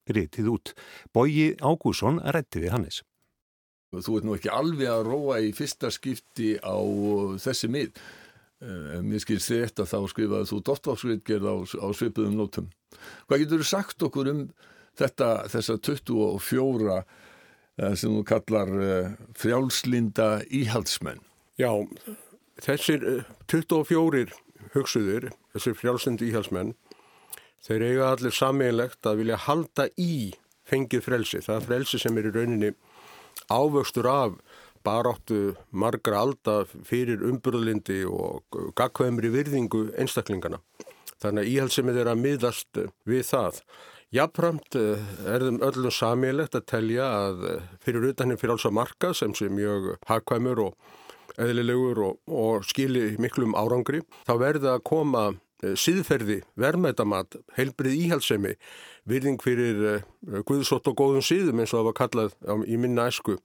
reytið 0.04 0.52
út. 0.52 0.74
Bóji 1.16 1.54
Ágússon 1.64 2.20
rætti 2.20 2.60
við 2.60 2.76
Hannes. 2.76 3.00
Þú 3.96 4.18
ert 4.18 4.28
nú 4.28 4.36
ekki 4.36 4.52
alveg 4.52 4.92
að 4.92 5.06
róa 5.08 5.40
í 5.40 5.54
fyrsta 5.56 5.88
skipti 5.88 6.58
á 6.60 6.76
þessi 7.40 7.72
mið. 7.72 7.96
Ef 8.60 9.00
mér 9.00 9.22
skilst 9.22 9.48
þetta 9.48 9.86
þá 9.88 9.98
skrifaði 10.10 10.48
þú 10.50 10.58
dottorsritgerð 10.68 11.46
á, 11.48 11.56
á 11.80 11.86
svipuðum 11.96 12.36
nótum. 12.36 12.66
Hvað 13.24 13.44
getur 13.44 13.62
þú 13.62 13.68
sagt 13.70 14.04
okkur 14.04 14.28
um 14.28 14.42
þetta, 15.00 15.28
þessa 15.48 15.78
24 15.80 16.98
eh, 17.00 17.94
sem 17.96 18.12
þú 18.18 18.24
kallar 18.28 18.74
eh, 18.84 19.14
frjálslinda 19.40 20.28
íhaldsmenn? 20.60 21.22
Já, 21.60 21.72
þessir 22.60 23.24
24 23.48 24.20
eh, 24.26 24.36
hugsuður, 24.74 25.30
þessir 25.54 25.78
frjálsindi 25.80 26.28
íhalsmenn, 26.28 26.74
þeir 27.64 27.86
eiga 27.88 28.12
allir 28.12 28.36
sammeilegt 28.36 29.08
að 29.08 29.22
vilja 29.24 29.40
halda 29.46 29.88
í 29.96 30.34
fengið 30.68 31.06
frelsi. 31.08 31.40
Það 31.44 31.56
er 31.56 31.68
frelsi 31.70 32.00
sem 32.00 32.20
er 32.20 32.28
í 32.28 32.34
rauninni 32.36 32.74
ávöxtur 33.50 34.06
af 34.10 34.36
baráttu 34.86 35.54
margra 35.70 36.24
alda 36.24 36.62
fyrir 36.86 37.22
umbröðlindi 37.26 38.02
og 38.08 38.60
gagkvæmri 38.78 39.32
virðingu 39.34 39.88
einstaklingana. 40.00 40.60
Þannig 41.20 41.44
að 41.44 41.54
íhalsemið 41.54 41.98
er 42.00 42.10
að 42.12 42.22
miðast 42.24 42.84
við 43.08 43.26
það. 43.28 43.60
Jafnframt 44.10 44.74
eh, 44.74 45.02
er 45.30 45.44
þeim 45.46 45.60
öllum 45.62 45.92
samílegt 45.94 46.56
að 46.58 46.64
telja 46.72 47.04
að 47.14 47.44
eh, 47.46 47.68
fyrir 47.84 48.08
utaninn 48.08 48.40
fyrir 48.40 48.56
alls 48.56 48.66
að 48.66 48.74
marka 48.80 49.12
sem 49.14 49.36
sé 49.38 49.46
mjög 49.52 49.92
hagkvæmur 50.08 50.64
og 50.64 51.38
eðlilegur 51.38 52.00
og, 52.08 52.16
og 52.26 52.66
skili 52.66 53.14
miklum 53.22 53.54
árangri, 53.54 54.00
þá 54.26 54.32
verða 54.42 54.72
að 54.74 54.82
koma 54.90 55.24
eh, 55.62 55.76
síðferði, 55.78 56.40
verðmættamat, 56.58 57.38
heilbrið 57.54 58.00
íhalsemi, 58.08 58.56
virðing 59.06 59.38
fyrir 59.44 60.02
guðsótt 60.48 60.90
og 60.90 60.98
góðum 60.98 61.22
síðum 61.22 61.62
eins 61.62 61.70
og 61.70 61.78
það 61.78 61.88
var 61.92 61.98
kallað 62.00 62.66
í 62.66 62.80
minna 62.82 63.06
esku, 63.12 63.38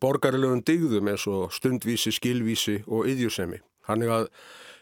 borgarlegum 0.00 0.64
digðum 0.66 1.12
eins 1.12 1.26
og 1.30 1.54
stundvísi, 1.56 2.12
skilvísi 2.14 2.80
og 2.86 3.08
yðjusemi. 3.10 3.62
Þannig 3.88 4.12
að 4.14 4.28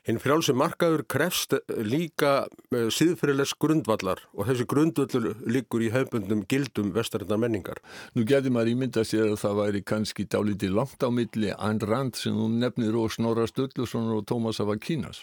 Hinn 0.09 0.17
frjálsum 0.23 0.57
markaður 0.57 1.03
krefst 1.05 1.53
líka 1.85 2.47
síðfyrirlegs 2.73 3.51
grundvallar 3.61 4.23
og 4.33 4.47
þessi 4.49 4.65
grundvallur 4.71 5.35
líkur 5.45 5.85
í 5.85 5.91
hefbundum 5.93 6.47
gildum 6.49 6.95
vestarindar 6.95 7.37
menningar. 7.43 7.83
Nú 8.17 8.25
getur 8.25 8.55
maður 8.55 8.73
ímynda 8.73 9.05
sér 9.05 9.35
að 9.35 9.43
það 9.43 9.59
væri 9.59 9.83
kannski 9.91 10.25
dálítið 10.25 10.73
langt 10.79 11.05
á 11.05 11.13
milli 11.13 11.53
Ayn 11.53 11.83
Rand 11.85 12.17
sem 12.17 12.41
hún 12.41 12.57
nefnir 12.63 12.97
og 12.97 13.13
Snorra 13.13 13.45
Sturluson 13.51 14.09
og 14.17 14.25
Tómas 14.31 14.63
Avakinas. 14.65 15.21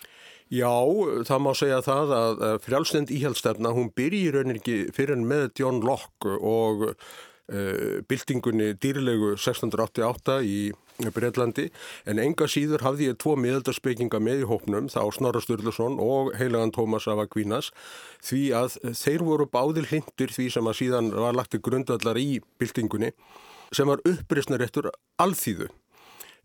Já, 0.54 0.70
það 1.26 1.42
má 1.42 1.52
segja 1.58 1.82
það 1.82 2.18
að 2.20 2.44
frjálsnend 2.68 3.16
íhjálpstefna 3.16 3.74
hún 3.74 3.90
byrjir 3.98 4.38
rauninni 4.38 4.62
ekki 4.62 4.78
fyrir 4.94 5.18
með 5.18 5.48
John 5.64 5.82
Locke 5.82 6.38
og 6.38 6.92
byltingunni 8.10 8.74
dýrlegu 8.82 9.36
1688 9.36 10.40
í 10.50 10.60
Breitlandi 11.14 11.68
en 12.10 12.22
enga 12.24 12.48
síður 12.50 12.86
hafði 12.86 13.10
ég 13.12 13.18
tvo 13.22 13.36
miðaldarspekinga 13.38 14.22
með 14.24 14.46
í 14.46 14.50
hópnum 14.50 14.88
þá 14.90 15.02
Snorra 15.14 15.42
Sturluson 15.44 16.00
og 16.02 16.32
heilagan 16.40 16.74
Tómas 16.76 17.08
af 17.12 17.22
Akvínas 17.26 17.72
því 18.26 18.44
að 18.62 18.78
þeir 18.98 19.26
voru 19.28 19.50
báðir 19.52 19.90
hlindur 19.92 20.34
því 20.34 20.48
sem 20.56 20.72
að 20.72 20.80
síðan 20.82 21.12
var 21.14 21.36
lagt 21.38 21.58
í 21.58 21.62
grundallar 21.62 22.18
í 22.22 22.40
byltingunni 22.62 23.12
sem 23.76 23.90
var 23.90 24.02
upprisnur 24.08 24.64
eftir 24.64 24.88
alþýðu. 25.22 25.68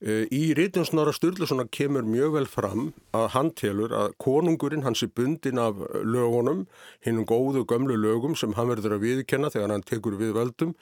Eh, 0.00 0.24
í 0.32 0.54
rítum 0.56 0.86
Snorra 0.88 1.12
Sturlusona 1.12 1.66
kemur 1.68 2.06
mjög 2.08 2.38
vel 2.38 2.46
fram 2.48 2.86
að 3.12 3.26
hann 3.34 3.50
telur 3.52 3.92
að 3.92 4.14
konungurinn 4.24 4.86
hans 4.86 5.02
er 5.04 5.10
bundin 5.12 5.60
af 5.60 5.76
lögunum, 6.08 6.62
hinnum 7.04 7.26
góðu 7.28 7.66
gömlu 7.68 7.98
lögum 8.00 8.32
sem 8.32 8.54
hann 8.56 8.70
verður 8.72 8.96
að 8.96 9.04
viðkenna 9.04 9.50
þegar 9.52 9.74
hann 9.74 9.84
tekur 9.84 10.16
við 10.16 10.32
völdum. 10.38 10.72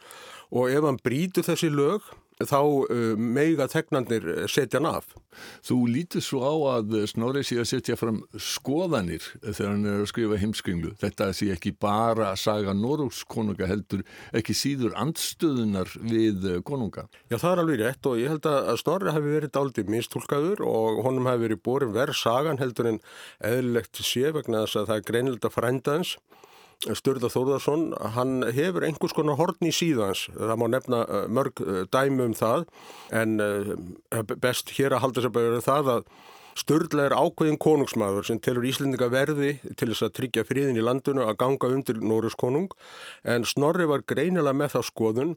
Og 0.54 0.70
ef 0.70 0.86
hann 0.86 1.02
brítur 1.02 1.48
þessi 1.48 1.66
lög 1.72 2.06
þá 2.46 2.58
uh, 2.62 3.16
meiga 3.18 3.66
tegnandir 3.70 4.26
setja 4.50 4.78
hann 4.78 4.88
af. 4.90 5.08
Þú 5.66 5.78
lítur 5.90 6.22
svo 6.22 6.42
á 6.46 6.54
að 6.78 6.94
Snorri 7.10 7.42
sé 7.46 7.58
að 7.58 7.68
setja 7.72 7.96
fram 7.98 8.20
skoðanir 8.38 9.24
þegar 9.42 9.72
hann 9.72 9.88
er 9.88 10.02
að 10.02 10.10
skrifa 10.12 10.38
heimskringlu. 10.38 10.92
Þetta 11.00 11.30
sé 11.34 11.50
ekki 11.54 11.74
bara 11.74 12.30
að 12.32 12.40
saga 12.44 12.74
Norús 12.78 13.24
konunga 13.26 13.66
heldur, 13.70 14.04
ekki 14.36 14.54
síður 14.54 14.94
andstöðunar 14.98 15.90
við 15.98 16.48
konunga. 16.66 17.08
Já 17.30 17.38
það 17.38 17.50
er 17.50 17.64
alveg 17.64 17.82
rétt 17.82 18.10
og 18.10 18.22
ég 18.22 18.34
held 18.34 18.50
að 18.50 18.72
Snorri 18.84 19.14
hafi 19.14 19.34
verið 19.34 19.54
daldið 19.58 19.92
minstúlkaður 19.94 20.64
og 20.66 21.02
honum 21.06 21.30
hafi 21.30 21.46
verið 21.48 21.64
borin 21.66 21.94
verð 21.96 22.18
sagan 22.18 22.62
heldur 22.62 22.92
en 22.92 23.02
eðlilegt 23.44 24.02
sé 24.04 24.30
vegna 24.34 24.64
þess 24.64 24.82
að 24.82 24.90
það 24.92 25.00
er 25.00 25.08
greinilegt 25.10 25.48
að 25.48 25.58
frænda 25.58 25.98
hans 25.98 26.18
Sturða 26.78 27.26
Þórðarsson, 27.32 27.88
hann 28.14 28.44
hefur 28.54 28.84
einhvers 28.86 29.14
konar 29.16 29.38
horn 29.40 29.66
í 29.66 29.72
síðans, 29.74 30.28
það 30.30 30.58
má 30.60 30.66
nefna 30.70 31.00
eh, 31.02 31.24
mörg 31.26 31.62
eh, 31.64 31.80
dæmi 31.90 32.28
um 32.28 32.36
það. 32.38 32.68
En 33.18 33.40
eh, 33.42 34.20
best 34.38 34.70
hér 34.76 34.94
að 34.94 35.02
halda 35.02 35.24
sér 35.24 35.34
bara 35.34 35.62
það 35.64 35.90
að 35.96 36.12
Sturla 36.58 37.04
er 37.06 37.14
ákveðin 37.14 37.58
konungsmaður 37.62 38.26
sem 38.26 38.38
telur 38.42 38.66
Íslendinga 38.66 39.06
verði 39.12 39.52
til 39.78 39.92
þess 39.92 40.06
að 40.08 40.14
tryggja 40.16 40.46
friðin 40.46 40.78
í 40.78 40.82
landinu 40.82 41.22
að 41.22 41.36
ganga 41.38 41.70
undir 41.70 42.00
Norris 42.02 42.34
konung 42.38 42.66
en 43.22 43.46
Snorri 43.46 43.86
var 43.86 44.02
greinilega 44.02 44.56
með 44.58 44.72
það 44.74 44.88
skoðun 44.88 45.36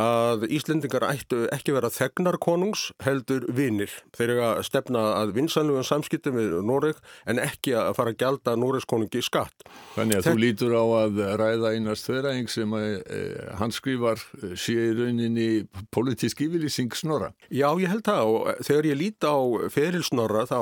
að 0.00 0.46
Íslendingar 0.48 1.04
ættu 1.04 1.42
ekki 1.52 1.74
vera 1.76 1.90
þegnar 1.92 2.38
konungs 2.40 2.88
heldur 3.04 3.44
vinnir. 3.52 3.92
Þeir 4.16 4.30
eru 4.30 4.44
að 4.46 4.62
stefna 4.68 5.02
að 5.18 5.34
vinsanlugan 5.36 5.84
samskiptum 5.84 6.38
við 6.38 6.54
Noreg 6.64 7.00
en 7.28 7.40
ekki 7.42 7.74
að 7.76 7.92
fara 7.98 8.14
að 8.14 8.22
gjalda 8.22 8.54
Noregs 8.56 8.88
konungi 8.88 9.22
skatt. 9.24 9.66
Þannig 9.96 10.20
að 10.20 10.24
Þeg... 10.24 10.32
þú 10.32 10.42
lítur 10.44 10.76
á 10.76 10.84
að 11.02 11.20
ræða 11.42 11.74
einast 11.76 12.08
þverræðing 12.08 12.48
sem 12.52 12.76
að 12.78 12.88
e, 13.02 13.20
hann 13.60 13.74
skrifar 13.74 14.22
eh, 14.40 14.54
sé 14.56 14.76
í 14.78 14.94
rauninni 14.96 15.48
politísk 15.92 16.40
yfirlýsing 16.46 16.96
snorra. 16.96 17.32
Já, 17.52 17.68
ég 17.82 17.92
held 17.92 18.06
það 18.08 18.32
og 18.32 18.64
þegar 18.64 18.90
ég 18.90 19.00
líti 19.02 19.28
á 19.28 19.40
feril 19.72 20.02
snorra 20.06 20.46
þá 20.48 20.58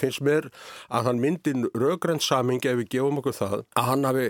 finnst 0.00 0.24
mér 0.26 0.50
að 0.90 1.10
hann 1.10 1.22
myndin 1.22 1.68
röggrænt 1.78 2.24
saming 2.24 2.62
ef 2.66 2.80
við 2.82 2.90
gefum 2.96 3.22
okkur 3.22 3.38
það 3.38 3.56
að 3.78 3.88
hann 3.88 4.08
hafi 4.08 4.26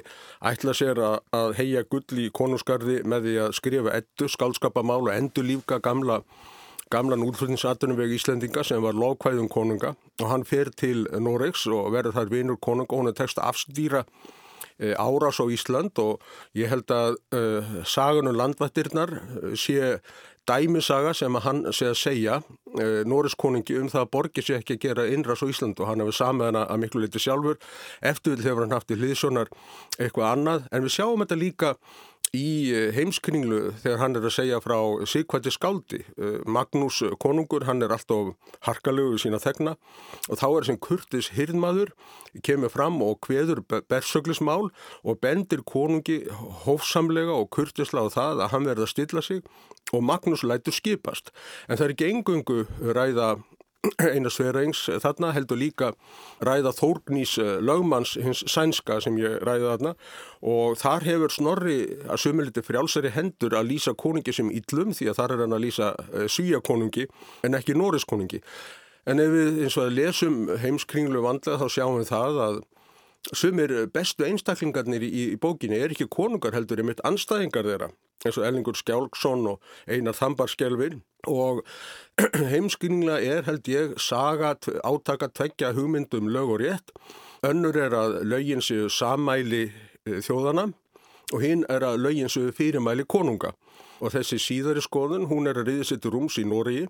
ætlað 0.52 0.78
sér 0.78 1.02
að, 1.02 1.16
að 1.36 1.56
heia 1.58 1.84
gull 1.88 2.20
í 2.20 2.28
konungsgarði 2.34 3.00
með 3.08 3.28
því 3.28 3.36
að 3.46 3.56
skrifa 3.58 3.96
ettu 3.96 4.28
skálskapamál 4.42 5.06
og 5.06 5.14
endur 5.14 5.46
lífka 5.46 5.78
gamla 5.78 6.22
gamlan 6.92 7.24
útflutningsatunum 7.24 7.96
veg 7.96 8.16
Íslendinga 8.18 8.64
sem 8.66 8.82
var 8.82 8.96
lofkvæðum 8.98 9.48
konunga. 9.48 9.94
Og 10.20 10.28
hann 10.28 10.44
fer 10.44 10.70
til 10.76 11.06
Noregs 11.24 11.64
og 11.70 11.92
verður 11.94 12.18
þar 12.18 12.32
vinur 12.32 12.60
konunga. 12.60 12.92
Og 12.92 13.02
hann 13.02 13.12
er 13.12 13.16
tekst 13.16 13.40
að 13.40 13.48
afstýra 13.52 14.02
e, 14.76 14.92
árás 14.98 15.40
á 15.40 15.46
Ísland 15.48 15.96
og 16.02 16.20
ég 16.58 16.68
held 16.68 16.92
að 16.92 17.16
e, 17.32 17.40
saganum 17.88 18.36
landvættirnar 18.36 19.14
e, 19.14 19.54
sé 19.56 19.96
dæmisaga 20.50 21.14
sem 21.14 21.38
að 21.38 21.44
hann 21.46 21.64
sé 21.72 21.88
að 21.92 22.00
segja 22.02 22.40
e, 22.74 22.86
Noregs 23.08 23.38
konungi 23.40 23.78
um 23.78 23.88
það 23.88 24.04
að 24.04 24.12
borgi 24.18 24.44
sé 24.44 24.58
ekki 24.58 24.76
að 24.76 24.84
gera 24.84 25.08
innras 25.08 25.40
á 25.40 25.48
Ísland. 25.48 25.80
Og 25.80 25.88
hann 25.88 26.04
hefur 26.04 26.18
samið 26.20 26.50
hana 26.50 26.68
að 26.68 26.84
miklu 26.84 27.06
liti 27.06 27.24
sjálfur. 27.24 27.60
Eftir 28.04 28.36
vil 28.36 28.50
hefur 28.50 28.66
hann 28.66 28.76
haft 28.76 28.92
í 28.92 29.00
hliðsonar 29.00 29.52
eitthvað 29.96 30.32
annað. 30.34 30.68
En 30.68 30.84
við 30.84 30.98
sjáum 30.98 31.24
þetta 31.24 31.40
líka 31.40 31.76
í 32.32 32.72
eh, 32.72 32.90
heimskringlu 32.96 33.74
þegar 33.82 34.00
hann 34.00 34.16
er 34.16 34.24
að 34.24 34.32
segja 34.32 34.60
frá 34.64 34.76
Sigvætti 35.08 35.52
Skáldi. 35.52 36.00
Eh, 36.16 36.38
Magnús 36.48 37.02
konungur, 37.20 37.66
hann 37.68 37.84
er 37.84 37.92
alltaf 37.92 38.32
harkalegu 38.64 39.18
sína 39.20 39.40
þegna. 39.42 39.76
Og 40.30 40.40
þá 40.40 40.46
er 40.48 40.68
sem 40.70 40.80
kurtis 40.80 41.28
hirðmaður 41.36 41.92
kemur 42.46 42.72
fram 42.72 43.02
og 43.04 43.20
hveður 43.28 43.60
bersöglismál 43.68 44.70
og 45.04 45.20
bendir 45.20 45.60
konungi 45.68 46.22
hófsamlega 46.64 47.36
og 47.36 47.50
kurtisla 47.52 48.08
á 48.08 48.14
það 48.14 48.44
að 48.46 48.52
hann 48.54 48.68
verða 48.70 48.88
að 48.88 48.94
stilla 48.94 49.24
sig 49.24 49.44
og 49.92 50.00
Magnús 50.00 50.46
lætur 50.46 50.72
skipast. 50.72 51.34
En 51.68 51.76
það 51.76 51.84
er 51.84 51.96
ekki 51.96 52.12
engungu 52.14 52.62
ræða 52.80 53.34
Einar 54.14 54.30
Svereings 54.30 54.84
þarna 55.02 55.32
heldur 55.34 55.58
líka 55.58 55.88
ræða 56.46 56.70
Þórgnís 56.76 57.32
eh, 57.42 57.56
lögmanns 57.66 58.12
hins 58.14 58.44
sænska 58.46 59.00
sem 59.02 59.16
ég 59.18 59.40
ræði 59.42 59.66
þarna 59.72 59.92
og 60.52 60.76
þar 60.78 61.06
hefur 61.08 61.34
Snorri 61.34 61.78
að 62.06 62.20
sumiliti 62.22 62.62
frjálsari 62.62 63.10
hendur 63.16 63.56
að 63.58 63.72
lýsa 63.72 63.96
konungi 63.98 64.34
sem 64.36 64.52
yllum 64.54 64.94
því 64.94 65.10
að 65.10 65.18
þar 65.18 65.34
er 65.34 65.42
hann 65.44 65.56
að 65.58 65.64
lýsa 65.66 65.88
eh, 66.12 66.28
svíakonungi 66.30 67.08
en 67.42 67.58
ekki 67.58 67.74
Norriskonungi. 67.74 68.42
En 69.10 69.18
ef 69.18 69.34
við 69.34 69.64
eins 69.64 69.78
og 69.80 69.88
að 69.88 69.96
lesum 69.98 70.38
heimskringlu 70.62 71.24
vandlega 71.24 71.58
þá 71.58 71.74
sjáum 71.74 71.98
við 71.98 72.12
það 72.12 72.40
að 72.46 72.62
sumir 73.30 73.74
bestu 73.94 74.26
einstaklingarnir 74.26 75.04
í, 75.06 75.10
í 75.32 75.38
bókinni 75.40 75.78
er 75.78 75.94
ekki 75.94 76.08
konungar 76.10 76.56
heldur, 76.56 76.82
er 76.82 76.88
mitt 76.88 77.04
anstæðingar 77.06 77.68
þeirra 77.68 77.92
eins 78.26 78.38
og 78.38 78.46
Ellingur 78.46 78.78
Skjálksson 78.78 79.46
og 79.50 79.62
Einar 79.90 80.16
Þambarskjálfur 80.18 80.98
og 81.30 81.62
heimskyninglega 82.52 83.38
er 83.38 83.48
held 83.48 83.70
ég 83.70 83.96
saga 84.02 84.54
átaka 84.82 85.30
tveggja 85.30 85.72
hugmyndum 85.76 86.30
lög 86.30 86.54
og 86.56 86.62
rétt. 86.62 86.94
Önnur 87.46 87.78
er 87.78 87.94
að 87.98 88.20
lögin 88.26 88.62
séu 88.62 88.90
samæli 88.90 89.64
eh, 89.70 90.20
þjóðana 90.22 90.68
og 91.32 91.42
hinn 91.42 91.66
er 91.70 91.86
að 91.86 92.02
lögin 92.04 92.30
séu 92.30 92.52
fyrirmæli 92.54 93.06
konunga 93.08 93.54
og 94.02 94.14
þessi 94.16 94.38
síðari 94.42 94.82
skoðun, 94.82 95.28
hún 95.30 95.46
er 95.46 95.60
að 95.60 95.70
riðið 95.70 95.88
sér 95.92 96.00
til 96.02 96.12
rúms 96.14 96.38
í 96.42 96.46
Nóriði 96.48 96.88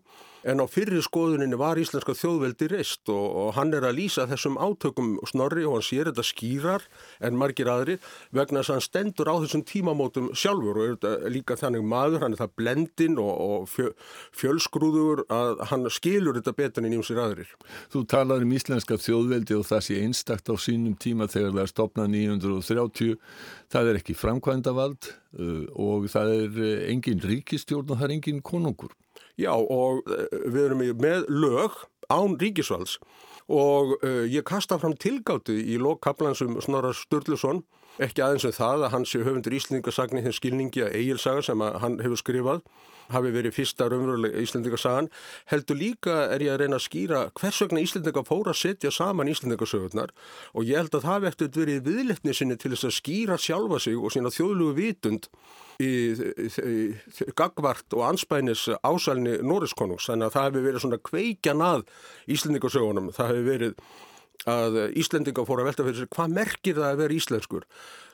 en 0.49 0.59
á 0.59 0.67
fyrri 0.67 0.99
skoðuninni 1.05 1.59
var 1.59 1.79
íslenska 1.79 2.15
þjóðveldi 2.19 2.69
reist 2.73 3.11
og, 3.13 3.27
og 3.43 3.51
hann 3.59 3.71
er 3.77 3.85
að 3.87 3.99
lýsa 4.01 4.27
þessum 4.31 4.57
átökum 4.59 5.15
snorri 5.31 5.67
og 5.69 5.77
hann 5.77 5.87
sér 5.87 6.11
þetta 6.11 6.25
skýrar 6.27 6.87
en 7.23 7.39
margir 7.39 7.71
aðri 7.71 7.99
vegna 8.35 8.63
þess 8.63 8.73
að 8.73 8.79
hann 8.79 8.87
stendur 8.89 9.31
á 9.31 9.35
þessum 9.45 9.65
tímamótum 9.69 10.31
sjálfur 10.35 10.81
og 10.81 10.85
er 10.87 10.97
þetta 10.97 11.33
líka 11.37 11.59
þannig 11.61 11.87
maður, 11.93 12.25
hann 12.25 12.35
er 12.35 12.43
það 12.43 12.55
blendin 12.59 13.21
og, 13.23 13.33
og 13.47 13.71
fjö, 13.71 13.93
fjölsgrúður 14.43 15.25
að 15.33 15.63
hann 15.71 15.87
skilur 15.93 16.39
þetta 16.41 16.57
betur 16.59 16.83
en 16.83 16.91
nýjum 16.91 17.07
sér 17.07 17.23
aðrir. 17.23 17.55
Þú 17.93 18.05
talar 18.11 18.43
um 18.43 18.57
íslenska 18.57 18.99
þjóðveldi 18.99 19.59
og 19.61 19.69
það 19.69 19.87
sé 19.87 20.01
einstakt 20.03 20.51
á 20.51 20.55
sínum 20.59 20.99
tíma 20.99 21.31
þegar 21.31 21.55
það 21.55 21.65
er 21.67 21.75
stopnað 21.77 22.15
930 22.17 23.15
það 23.73 23.91
er 23.91 24.01
ekki 24.01 24.17
framkvæmdavald 24.19 25.09
uh, 25.41 25.65
og 25.81 26.09
það 26.13 26.35
er 26.37 26.61
uh, 26.61 26.73
engin 26.93 27.23
ríkistjórn 27.25 27.91
og 27.91 27.99
það 27.99 28.09
er 28.09 28.17
engin 28.19 28.43
konungur. 28.45 28.95
Já 29.41 29.53
og 29.55 30.03
uh, 30.07 30.27
við 30.47 30.65
erum 30.67 30.85
með 31.01 31.29
lög 31.33 31.79
án 32.13 32.37
ríkisvalds 32.41 32.99
og 33.53 33.97
ég 34.31 34.45
kasta 34.47 34.77
fram 34.79 34.93
tilgáttu 34.97 35.53
í 35.53 35.75
lokkaplan 35.81 36.37
sem 36.39 36.55
Snorra 36.63 36.93
Sturluson 36.95 37.65
ekki 38.01 38.23
aðeins 38.23 38.47
um 38.47 38.55
það 38.55 38.85
að 38.87 38.93
hans 38.95 39.15
höfundur 39.19 39.57
Íslandingasagnir 39.57 40.25
þinn 40.25 40.37
skilningi 40.37 40.85
að 40.87 40.95
eigilsaga 41.01 41.43
sem 41.49 41.65
hann 41.83 41.99
hefur 42.01 42.21
skrifað 42.21 42.63
hafi 43.13 43.33
verið 43.35 43.57
fyrsta 43.57 43.89
raunverulega 43.91 44.43
Íslandingasagan 44.43 45.09
heldur 45.51 45.79
líka 45.81 46.17
er 46.35 46.45
ég 46.47 46.55
að 46.55 46.63
reyna 46.63 46.79
að 46.79 46.87
skýra 46.87 47.23
hvers 47.39 47.63
vegna 47.65 47.83
Íslandinga 47.83 48.25
fóra 48.29 48.55
að 48.55 48.61
setja 48.61 48.93
saman 48.95 49.31
Íslandingasögurnar 49.33 50.15
og 50.53 50.69
ég 50.69 50.79
held 50.83 50.95
að 50.99 51.09
það 51.09 51.29
eftir 51.33 51.53
verið 51.57 51.91
viðletni 51.91 52.37
sinni 52.37 52.59
til 52.61 52.75
þess 52.75 52.89
að 52.91 52.97
skýra 53.01 53.41
sjálfa 53.41 53.83
sig 53.83 53.99
og 53.99 54.15
sína 54.15 54.33
þjóðlugu 54.35 54.77
vitund 54.79 55.29
í, 55.83 55.91
í, 56.13 56.49
í 56.69 57.35
gagvart 57.39 57.97
og 57.97 58.07
anspænis 58.13 58.69
ásælni 58.83 59.39
Norriskonungs 59.43 60.09
þannig 60.11 60.31
að 60.31 60.37
það 60.37 60.49
hefur 60.49 60.67
verið 60.69 60.87
svona 60.87 61.03
kveikjan 61.11 61.67
að 61.67 61.85
Íslandingasögunum, 62.37 63.13
það 63.17 63.33
hefur 63.33 63.49
verið 63.51 63.77
að 64.49 64.79
Íslendinga 64.99 65.45
fór 65.47 65.63
að 65.63 65.69
velta 65.71 65.87
fyrir 65.87 66.01
sig 66.03 66.11
hvað 66.13 66.35
merkir 66.39 66.79
það 66.79 66.89
að 66.89 67.03
vera 67.03 67.17
íslenskur? 67.17 67.67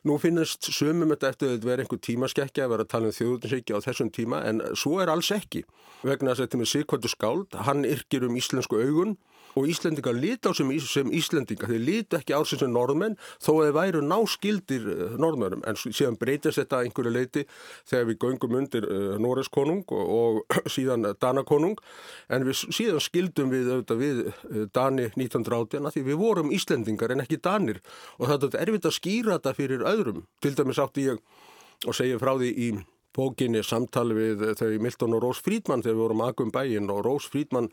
Nú 0.07 0.19
finnast 0.23 0.69
sumum 0.75 1.15
þetta 1.15 1.33
eftir 1.33 1.55
að 1.55 1.67
verði 1.67 1.87
einhver 1.87 2.03
tímaskekkja 2.05 2.67
að 2.67 2.75
vera 2.75 2.87
að 2.87 2.93
tala 2.93 3.11
um 3.11 3.17
þjóðutinsíkja 3.17 3.81
á 3.81 3.87
þessum 3.87 4.13
tíma 4.15 4.43
en 4.49 4.63
svo 4.79 4.99
er 5.03 5.13
alls 5.13 5.33
ekki 5.35 5.65
vegna 6.07 6.35
að 6.35 6.45
þetta 6.45 6.61
með 6.61 6.71
Sigvartur 6.73 7.13
Skáld, 7.13 7.59
hann 7.67 7.87
yrkir 7.89 8.29
um 8.29 8.39
íslensku 8.39 8.79
augun 8.79 9.17
og 9.57 9.69
Íslendingar 9.71 10.17
líti 10.17 10.51
á 10.51 10.53
sem, 10.57 10.71
sem 10.85 11.13
Íslendingar, 11.15 11.71
þeir 11.71 11.85
líti 11.85 12.19
ekki 12.19 12.37
á 12.37 12.41
sem 12.47 12.61
sem 12.61 12.73
norðmenn 12.73 13.17
þó 13.41 13.51
að 13.55 13.69
þeir 13.69 13.77
væru 13.79 14.03
náskildir 14.07 14.89
uh, 14.93 15.17
norðmennum 15.21 15.65
en 15.69 15.79
síðan 15.81 16.19
breytist 16.21 16.61
þetta 16.61 16.83
einhverju 16.85 17.15
leiti 17.15 17.45
þegar 17.89 18.09
við 18.11 18.21
göngum 18.25 18.59
undir 18.61 18.89
uh, 18.89 19.17
Norres 19.23 19.51
konung 19.53 19.85
og, 19.95 20.15
og 20.19 20.59
síðan 20.75 21.09
Dana 21.21 21.45
konung. 21.49 21.79
En 22.29 22.47
við 22.47 22.61
síðan 22.67 23.03
skildum 23.03 23.53
við, 23.55 23.73
við 23.99 24.23
uh, 24.29 24.67
Dani 24.75 25.09
1980 25.15 25.93
því 25.95 26.05
við 26.11 26.21
vorum 26.21 26.53
Íslendingar 26.55 27.15
en 27.15 27.25
ekki 27.25 27.41
Danir. 27.43 27.83
Og 28.19 28.31
það 28.31 28.51
er 28.53 28.69
erfitt 28.69 28.89
að 28.91 28.99
skýra 28.99 29.39
þetta 29.39 29.57
fyrir 29.57 29.87
öðrum. 29.89 30.25
Til 30.43 30.55
dæmis 30.59 30.81
átti 30.83 31.09
ég 31.09 31.23
og 31.87 31.95
segja 31.95 32.19
frá 32.19 32.35
því 32.39 32.55
í 32.55 32.71
bókinni 33.19 33.65
samtali 33.67 34.17
við 34.17 34.45
þau 34.59 34.71
Milton 34.85 35.17
og 35.19 35.25
Rós 35.25 35.43
Frídmann 35.45 35.83
þegar 35.85 35.97
við 35.97 36.05
vorum 36.05 36.25
aðgum 36.25 36.55
bæinn 36.55 36.93
og 36.95 37.03
Rós 37.07 37.27
Frídmann 37.33 37.71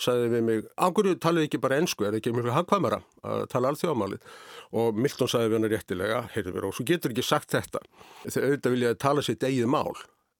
sagði 0.00 0.32
við 0.34 0.44
mig, 0.48 0.66
ángurðu 0.80 1.16
talið 1.20 1.48
ekki 1.48 1.62
bara 1.62 1.78
ennsku, 1.80 2.08
er 2.08 2.18
ekki 2.18 2.34
mjög 2.36 2.52
hagkvæmara 2.56 3.00
að 3.24 3.46
tala 3.52 3.72
alþjóðamálið? 3.72 4.34
Og 4.76 4.98
Milton 4.98 5.30
sagði 5.30 5.52
við 5.52 5.58
hann 5.58 5.70
réttilega, 5.72 6.20
heyrðu 6.34 6.56
við 6.56 6.66
Rós, 6.66 6.80
þú 6.80 6.88
getur 6.90 7.14
ekki 7.14 7.24
sagt 7.24 7.54
þetta. 7.54 7.80
Þegar 8.26 8.50
auðvitað 8.50 8.76
viljaði 8.76 9.02
tala 9.06 9.24
sitt 9.24 9.46
eigið 9.46 9.72
mál 9.72 9.96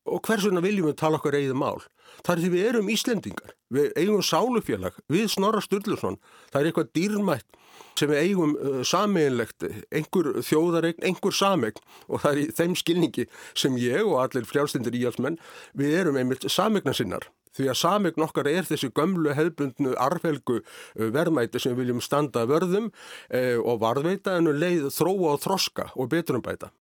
og 0.07 0.23
hversuna 0.27 0.63
viljum 0.65 0.91
við 0.91 0.99
tala 1.03 1.21
okkar 1.21 1.39
eigið 1.39 1.59
mál? 1.59 1.85
Það 2.23 2.33
er 2.33 2.43
því 2.43 2.51
við 2.53 2.67
erum 2.71 2.91
Íslendingar, 2.93 3.55
við 3.73 3.93
eigum 4.01 4.25
sálufélag, 4.25 4.99
við 5.13 5.29
Snorra 5.33 5.63
Sturluson, 5.65 6.19
það 6.53 6.61
er 6.61 6.71
eitthvað 6.71 6.93
dýrmætt 6.97 7.63
sem 7.97 8.11
við 8.13 8.23
eigum 8.23 8.53
uh, 8.57 8.83
sameinlegt, 8.87 9.67
einhver 9.95 10.43
þjóðaregn, 10.45 11.03
einhver 11.09 11.35
samegn 11.35 11.81
og 12.09 12.23
það 12.23 12.31
er 12.31 12.43
í 12.43 12.47
þeim 12.59 12.77
skilningi 12.79 13.27
sem 13.57 13.77
ég 13.81 14.05
og 14.05 14.21
allir 14.25 14.49
frjálstindir 14.49 14.97
íhalsmenn, 15.01 15.41
við 15.77 15.99
erum 16.03 16.21
einmitt 16.21 16.47
samegna 16.53 16.95
sinnar. 16.97 17.29
Því 17.57 17.71
að 17.73 17.79
samegn 17.81 18.25
okkar 18.27 18.51
er 18.51 18.67
þessi 18.69 18.91
gömlu 18.97 19.33
hefbundnu 19.37 19.95
arfelgu 19.97 20.61
uh, 20.61 21.07
verðmæti 21.13 21.63
sem 21.63 21.73
við 21.73 21.87
viljum 21.87 22.03
standa 22.05 22.45
vörðum 22.49 22.91
eh, 23.31 23.57
og 23.57 23.81
varðveita 23.85 24.37
en 24.37 24.53
um 24.53 24.61
leið 24.61 24.91
þróa 24.93 25.37
og 25.37 25.45
þroska 25.45 25.91
og 25.97 26.13
betrumbæta 26.13 26.73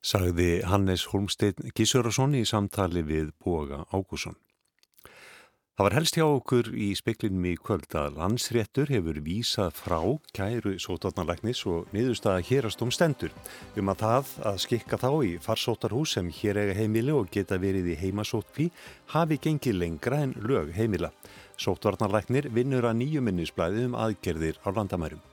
sagði 0.00 0.60
Hannes 0.64 1.06
Holmstein 1.12 1.72
Gísurason 1.76 2.36
í 2.38 2.46
samtali 2.48 3.02
við 3.04 3.34
Boga 3.44 3.84
Ágússon. 3.92 4.38
Það 5.80 5.86
var 5.86 5.94
helst 5.96 6.16
hjá 6.18 6.24
okkur 6.26 6.66
í 6.76 6.86
speklinum 6.92 7.44
í 7.48 7.54
kvöld 7.56 7.94
að 7.96 8.18
landsréttur 8.20 8.90
hefur 8.92 9.16
vísað 9.24 9.78
frá 9.78 10.02
kæru 10.36 10.74
sótarnarleiknis 10.76 11.62
og 11.72 11.88
niðurstaða 11.96 12.42
hérast 12.50 12.84
um 12.84 12.92
stendur 12.92 13.32
um 13.80 13.88
að 13.88 14.02
það 14.02 14.34
að 14.50 14.60
skikka 14.66 15.00
þá 15.00 15.08
í 15.24 15.32
farsótarhús 15.40 16.18
sem 16.18 16.28
hér 16.42 16.60
eiga 16.60 16.76
heimili 16.82 17.16
og 17.16 17.32
geta 17.32 17.56
verið 17.64 17.94
í 17.94 17.98
heimasótkví 18.02 18.68
hafi 19.14 19.40
gengið 19.40 19.80
lengra 19.80 20.20
en 20.26 20.36
lög 20.44 20.76
heimila. 20.76 21.14
Sótarnarleiknir 21.56 22.52
vinnur 22.52 22.84
að 22.84 23.00
nýju 23.00 23.24
minnisblæði 23.24 23.88
um 23.88 23.96
aðgerðir 24.04 24.60
á 24.60 24.68
landamærum. 24.68 25.29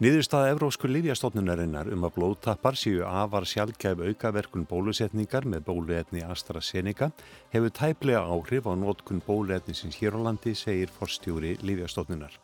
Niðurstaða 0.00 0.50
Evrósku 0.52 0.90
Livjastofnunarinnar 0.90 1.88
um 1.94 2.06
að 2.08 2.16
blóðtappar 2.18 2.76
séu 2.76 3.04
afar 3.08 3.46
sjálfgæf 3.48 4.02
aukaverkun 4.10 4.66
bólusetningar 4.68 5.46
með 5.48 5.64
bóluetni 5.70 6.24
AstraZeneca 6.26 7.12
hefur 7.54 7.72
tæplega 7.72 8.20
áhrif 8.24 8.68
á 8.68 8.76
nótkun 8.76 9.22
bóluetnisins 9.24 9.96
hér 10.02 10.18
á 10.18 10.20
landi, 10.28 10.52
segir 10.54 10.92
forstjóri 10.92 11.56
Livjastofnunar. 11.62 12.36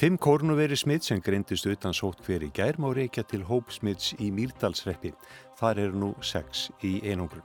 Fimm 0.00 0.16
kórnuveri 0.18 0.76
smitt 0.76 1.04
sem 1.04 1.20
greindist 1.20 1.68
utan 1.68 1.94
sótt 1.94 2.24
hver 2.26 2.42
í 2.42 2.50
gær 2.50 2.80
má 2.80 2.88
reykja 2.96 3.22
til 3.28 3.44
hópsmitts 3.46 4.16
í 4.18 4.32
Mýrdalsreppi. 4.34 5.12
Þar 5.60 5.84
eru 5.84 6.00
nú 6.00 6.12
sex 6.24 6.70
í 6.82 6.96
einangrun. 7.04 7.44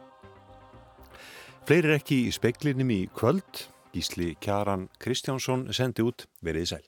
Fleiri 1.67 1.97
ekki 1.99 2.23
í 2.25 2.31
speklinum 2.31 2.95
í 2.95 3.01
kvöld. 3.13 3.67
Gísli 3.91 4.35
Kjaran 4.39 4.87
Kristjánsson 5.03 5.67
sendi 5.75 6.05
út 6.07 6.25
verið 6.41 6.71
sæl. 6.71 6.85